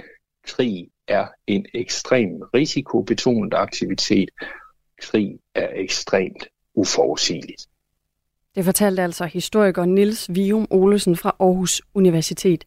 [0.47, 4.29] krig er en ekstrem risikobetonet aktivitet.
[5.01, 7.67] Krig er ekstremt uforudsigeligt.
[8.55, 12.65] Det fortalte altså historiker Nils Vium Olesen fra Aarhus Universitet.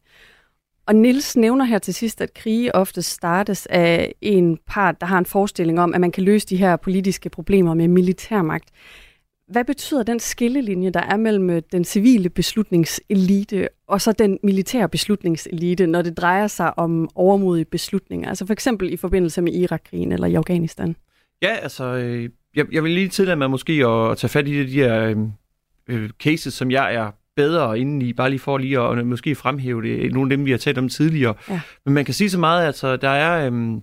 [0.89, 5.17] Og Nils nævner her til sidst, at krige ofte startes af en part, der har
[5.17, 8.69] en forestilling om, at man kan løse de her politiske problemer med militærmagt.
[9.47, 14.89] Hvad betyder den skillelinje, der er mellem øh, den civile beslutningselite og så den militære
[14.89, 18.29] beslutningselite, når det drejer sig om overmodige beslutninger?
[18.29, 20.95] Altså for eksempel i forbindelse med Irakkrigen eller i Afghanistan?
[21.41, 24.65] Ja, altså, øh, jeg, jeg vil lige tillade mig måske at, at tage fat i
[24.65, 25.17] de her øh,
[25.87, 30.13] øh cases, som jeg er bedre indeni, bare lige for lige at måske fremhæve det,
[30.13, 31.33] nogle af dem, vi har talt om tidligere.
[31.49, 31.61] Ja.
[31.85, 33.47] Men man kan sige så meget, at altså, der er...
[33.47, 33.81] Øhm,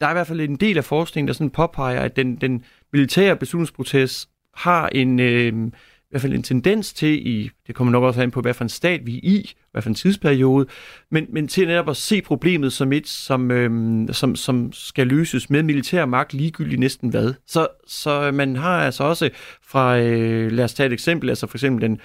[0.00, 2.64] der er i hvert fald en del af forskningen, der sådan påpeger, at den, den
[2.92, 5.70] militære beslutningsproces har en, øh, i
[6.10, 8.68] hvert fald en tendens til, i, det kommer nok også an på, hvad for en
[8.68, 10.66] stat vi er i, hvad for en tidsperiode,
[11.10, 15.50] men, men til netop at se problemet som et, som, øh, som, som skal løses
[15.50, 17.34] med militær magt ligegyldigt næsten hvad.
[17.46, 19.30] Så, så man har altså også
[19.66, 22.00] fra, øh, lad os tage et eksempel, altså for eksempel den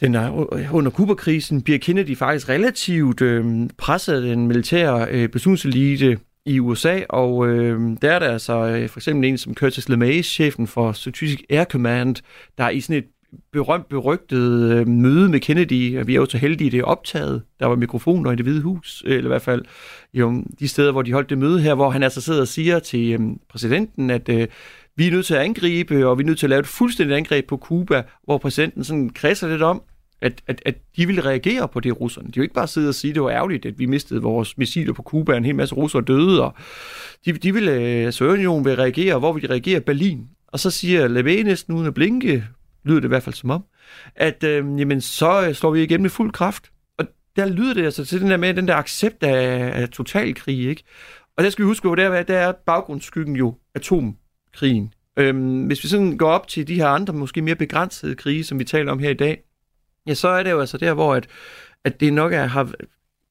[0.00, 0.30] den er,
[0.72, 7.00] under Kuba-krisen bliver Kennedy faktisk relativt øh, presset af den militære øh, beslutningselite i USA,
[7.08, 10.92] og øh, der er der altså øh, for eksempel en som Curtis LeMay, chefen for
[10.92, 12.16] Strategic Air Command,
[12.58, 13.04] der er i sådan et
[13.52, 17.42] berømt berygtet øh, møde med Kennedy, og vi er jo så heldige, det er optaget.
[17.60, 19.64] Der var mikrofoner i det hvide hus, øh, eller i hvert fald
[20.14, 22.78] jo, de steder, hvor de holdt det møde her, hvor han altså sidder og siger
[22.78, 24.48] til øh, præsidenten, at øh,
[24.96, 27.16] vi er nødt til at angribe, og vi er nødt til at lave et fuldstændigt
[27.16, 29.82] angreb på Cuba, hvor præsidenten sådan kredser lidt om,
[30.22, 32.28] at, at, at de ville reagere på det, russerne.
[32.28, 34.58] De jo ikke bare sidde og sige, at det var ærgerligt, at vi mistede vores
[34.58, 36.54] missiler på Cuba, en hel masse russere døde, og
[37.24, 39.80] de, de ville, øh, Sovjetunionen vil reagere, hvor vil de reagere?
[39.80, 40.28] Berlin.
[40.48, 42.44] Og så siger Leve næsten uden at blinke,
[42.84, 43.64] lyder det i hvert fald som om,
[44.16, 46.70] at øh, jamen, så øh, slår vi igen med fuld kraft.
[46.98, 47.06] Og
[47.36, 50.82] der lyder det altså til den der med, den der accept af, af totalkrig, ikke?
[51.36, 54.94] Og der skal vi huske, hvor der er, der er baggrundsskyggen jo atomkrigen.
[55.16, 58.58] Øhm, hvis vi sådan går op til de her andre, måske mere begrænsede krige, som
[58.58, 59.42] vi taler om her i dag,
[60.06, 61.26] ja, så er det jo altså der, hvor at,
[61.84, 62.72] at det nok er, har,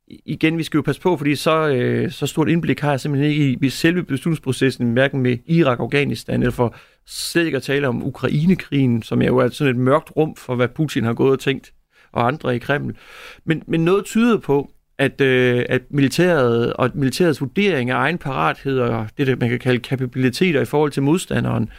[0.08, 3.32] igen, vi skal jo passe på, fordi så, øh, så stort indblik har jeg simpelthen
[3.32, 6.76] ikke i, i selve beslutningsprocessen, hverken med Irak, Afghanistan, eller for
[7.08, 10.56] slet ikke at tale om Ukrainekrigen, som er jo er sådan et mørkt rum for,
[10.56, 11.74] hvad Putin har gået og tænkt,
[12.12, 12.98] og andre i Kreml.
[13.46, 18.80] Men, men noget tyder på, at, øh, at militæret og militærets vurdering af egen parathed
[18.80, 21.70] og det, der man kan kalde kapabiliteter i forhold til modstanderen,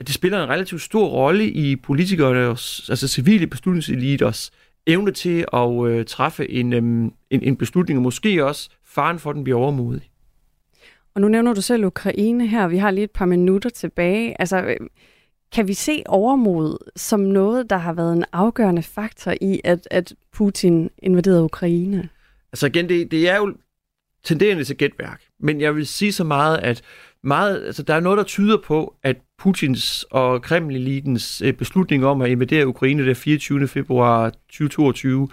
[0.00, 4.50] at det spiller en relativt stor rolle i politikernes, altså civile beslutningseliters
[4.86, 9.30] evne til at øh, træffe en, øhm, en, en beslutning, og måske også faren for,
[9.30, 10.10] at den bliver overmodig.
[11.14, 12.68] Og nu nævner du selv Ukraine her.
[12.68, 14.40] Vi har lige et par minutter tilbage.
[14.40, 14.76] Altså, øh,
[15.52, 20.14] kan vi se overmod som noget, der har været en afgørende faktor i, at, at
[20.32, 22.08] Putin invaderede Ukraine?
[22.52, 23.54] Altså igen, det, det er jo
[24.24, 25.22] tenderende til gætværk.
[25.40, 26.82] Men jeg vil sige så meget, at
[27.24, 32.22] meget, altså, der er noget, der tyder på, at Putins og Kreml-elitens øh, beslutning om
[32.22, 33.68] at invadere Ukraine den 24.
[33.68, 35.28] februar 2022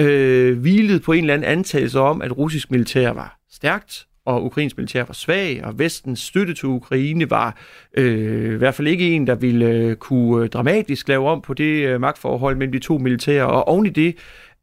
[0.00, 4.76] øh, hvilede på en eller anden antagelse om, at russisk militær var stærkt, og ukrainsk
[4.76, 7.56] militær var svag, og vestens støtte til Ukraine var
[7.96, 11.54] øh, i hvert fald ikke en, der ville øh, kunne øh, dramatisk lave om på
[11.54, 13.46] det øh, magtforhold mellem de to militære.
[13.46, 14.16] Og oven i det,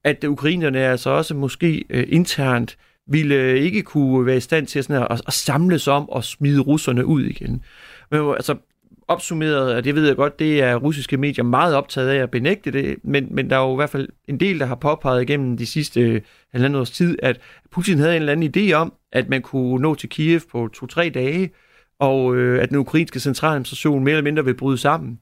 [0.04, 2.78] at ukrainerne altså også måske øh, internt
[3.12, 6.60] ville øh, ikke kunne være i stand til sådan at, at samles om og smide
[6.60, 7.64] russerne ud igen.
[8.12, 8.56] Men altså,
[9.08, 12.72] opsummeret, og det ved jeg godt, det er russiske medier meget optaget af at benægte
[12.72, 15.58] det, men, men der er jo i hvert fald en del, der har påpeget igennem
[15.58, 17.40] de sidste øh, halvandet års tid, at
[17.72, 21.10] Putin havde en eller anden idé om, at man kunne nå til Kiev på to-tre
[21.10, 21.52] dage,
[22.00, 25.20] og øh, at den ukrainske centraladministration mere eller mindre vil bryde sammen.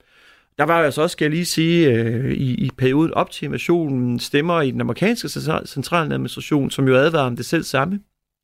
[0.60, 4.20] Der var altså også, skal jeg lige sige, øh, i, i perioden op til invasionen,
[4.20, 5.30] stemmer i den amerikanske
[5.66, 8.00] centraladministration, som jo advarer om det selv samme,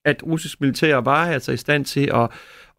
[0.05, 2.30] at russisk militær var altså i stand til at,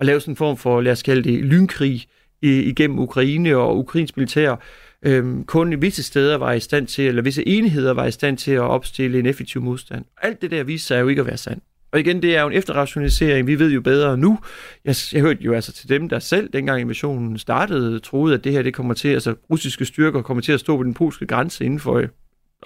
[0.01, 2.07] at lave sådan en form for, lad os kalde det, lynkrig
[2.43, 4.57] igennem Ukraine og ukrainsk militær.
[5.03, 8.39] Øhm, kun i visse steder var i stand til, eller visse enheder var i stand
[8.39, 10.05] til at opstille en effektiv modstand.
[10.23, 11.65] Alt det der viste sig jo ikke at være sandt.
[11.93, 13.47] Og igen, det er jo en efterrationalisering.
[13.47, 14.39] Vi ved jo bedre nu.
[14.85, 18.53] Jeg, jeg hørte jo altså til dem, der selv, dengang invasionen startede, troede, at det
[18.53, 21.65] her det kommer til, altså russiske styrker kommer til at stå på den polske grænse
[21.65, 22.09] inden for øh,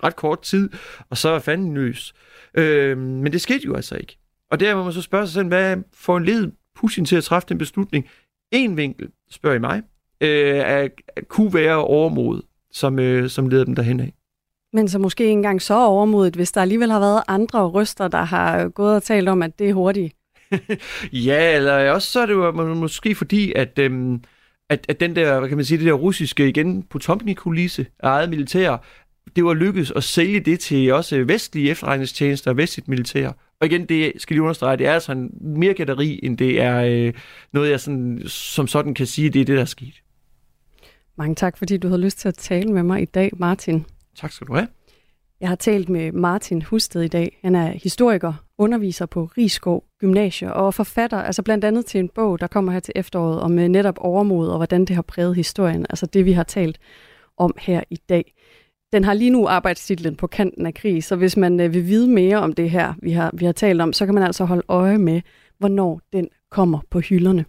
[0.04, 0.70] ret kort tid,
[1.10, 2.14] og så er fanden løs.
[2.54, 4.18] Øh, men det skete jo altså ikke.
[4.50, 7.24] Og der må man så spørge sig selv, hvad får en led Putin til at
[7.24, 8.08] træffe den beslutning?
[8.52, 9.82] En vinkel, spørger I mig,
[10.20, 10.88] øh, er,
[11.28, 12.42] kunne være overmod,
[12.72, 14.14] som, øh, som leder dem derhen af.
[14.72, 18.22] Men så måske ikke engang så overmodigt, hvis der alligevel har været andre røster, der
[18.22, 20.16] har gået og talt om, at det er hurtigt.
[21.26, 24.22] ja, eller også så er det jo måske fordi, at, øhm,
[24.68, 28.76] at, at den der, hvad kan man sige, det der russiske, igen, Potomkin-kulisse eget militær,
[29.36, 33.32] det var lykkedes at sælge det til også vestlige efterretningstjenester og vestligt militær.
[33.60, 36.80] Og igen, det skal lige understrege, det er altså en mere gætteri, end det er
[36.80, 37.12] øh,
[37.52, 40.02] noget, jeg sådan, som sådan kan sige, det er det, der er sket.
[41.16, 43.84] Mange tak, fordi du havde lyst til at tale med mig i dag, Martin.
[44.20, 44.68] Tak skal du have.
[45.40, 47.38] Jeg har talt med Martin Husted i dag.
[47.42, 52.40] Han er historiker, underviser på Rigskov Gymnasium og forfatter, altså blandt andet til en bog,
[52.40, 55.86] der kommer her til efteråret om øh, netop overmod og hvordan det har præget historien,
[55.90, 56.78] altså det vi har talt
[57.36, 58.34] om her i dag.
[58.92, 62.10] Den har lige nu arbejdstitlen på kanten af krig, så hvis man øh, vil vide
[62.10, 64.64] mere om det her, vi har, vi har talt om, så kan man altså holde
[64.68, 65.20] øje med,
[65.58, 67.44] hvornår den kommer på hylderne.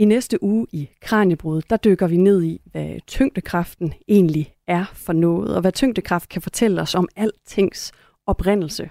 [0.00, 5.12] I næste uge i Kranjebrud, der dykker vi ned i, hvad tyngdekraften egentlig er for
[5.12, 7.92] noget, og hvad tyngdekraft kan fortælle os om altings
[8.26, 8.90] oprindelse.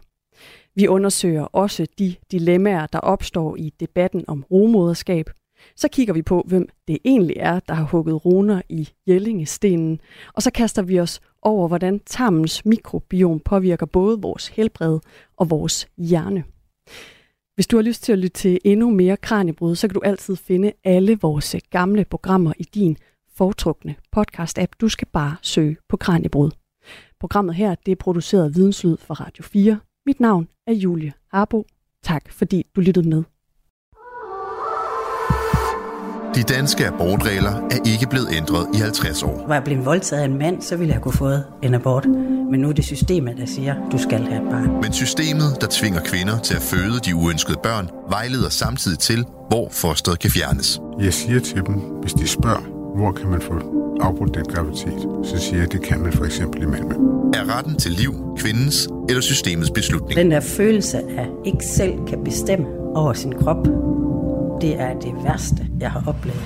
[0.76, 5.30] Vi undersøger også de dilemmaer, der opstår i debatten om rumoderskab.
[5.76, 10.02] Så kigger vi på, hvem det egentlig er, der har hugget runer i Jellingestenen.
[10.34, 15.00] Og så kaster vi os over, hvordan tarmens mikrobiom påvirker både vores helbred
[15.38, 16.44] og vores hjerne.
[17.58, 20.36] Hvis du har lyst til at lytte til endnu mere Kranjebrud, så kan du altid
[20.36, 22.98] finde alle vores gamle programmer i din
[23.36, 24.72] foretrukne podcast-app.
[24.82, 26.52] Du skal bare søge på Kranjebrud.
[27.20, 29.80] Programmet her det er produceret af Videnslyd for Radio 4.
[30.06, 31.66] Mit navn er Julie Harbo.
[32.04, 33.24] Tak fordi du lyttede med.
[36.38, 39.46] De danske abortregler er ikke blevet ændret i 50 år.
[39.48, 42.06] Var jeg blevet voldtaget af en mand, så ville jeg kunne fået en abort.
[42.52, 44.82] Men nu er det systemet, der siger, du skal have et barn.
[44.82, 49.68] Men systemet, der tvinger kvinder til at føde de uønskede børn, vejleder samtidig til, hvor
[49.72, 50.80] fosteret kan fjernes.
[51.00, 52.64] Jeg siger til dem, hvis de spørger,
[52.98, 53.54] hvor kan man få
[54.02, 56.94] afbrudt den graviditet, så siger jeg, at det kan man for eksempel i Malmø.
[57.34, 60.16] Er retten til liv kvindens eller systemets beslutning?
[60.16, 62.66] Den der følelse af ikke selv kan bestemme
[62.96, 63.68] over sin krop,
[64.62, 66.42] det er det værste, jeg har oplevet.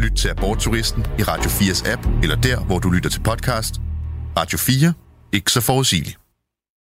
[0.00, 3.80] Lyt til Abortturisten i Radio 4's app, eller der, hvor du lytter til podcast.
[4.38, 4.92] Radio 4.
[5.32, 6.18] Ikke så forudsigeligt.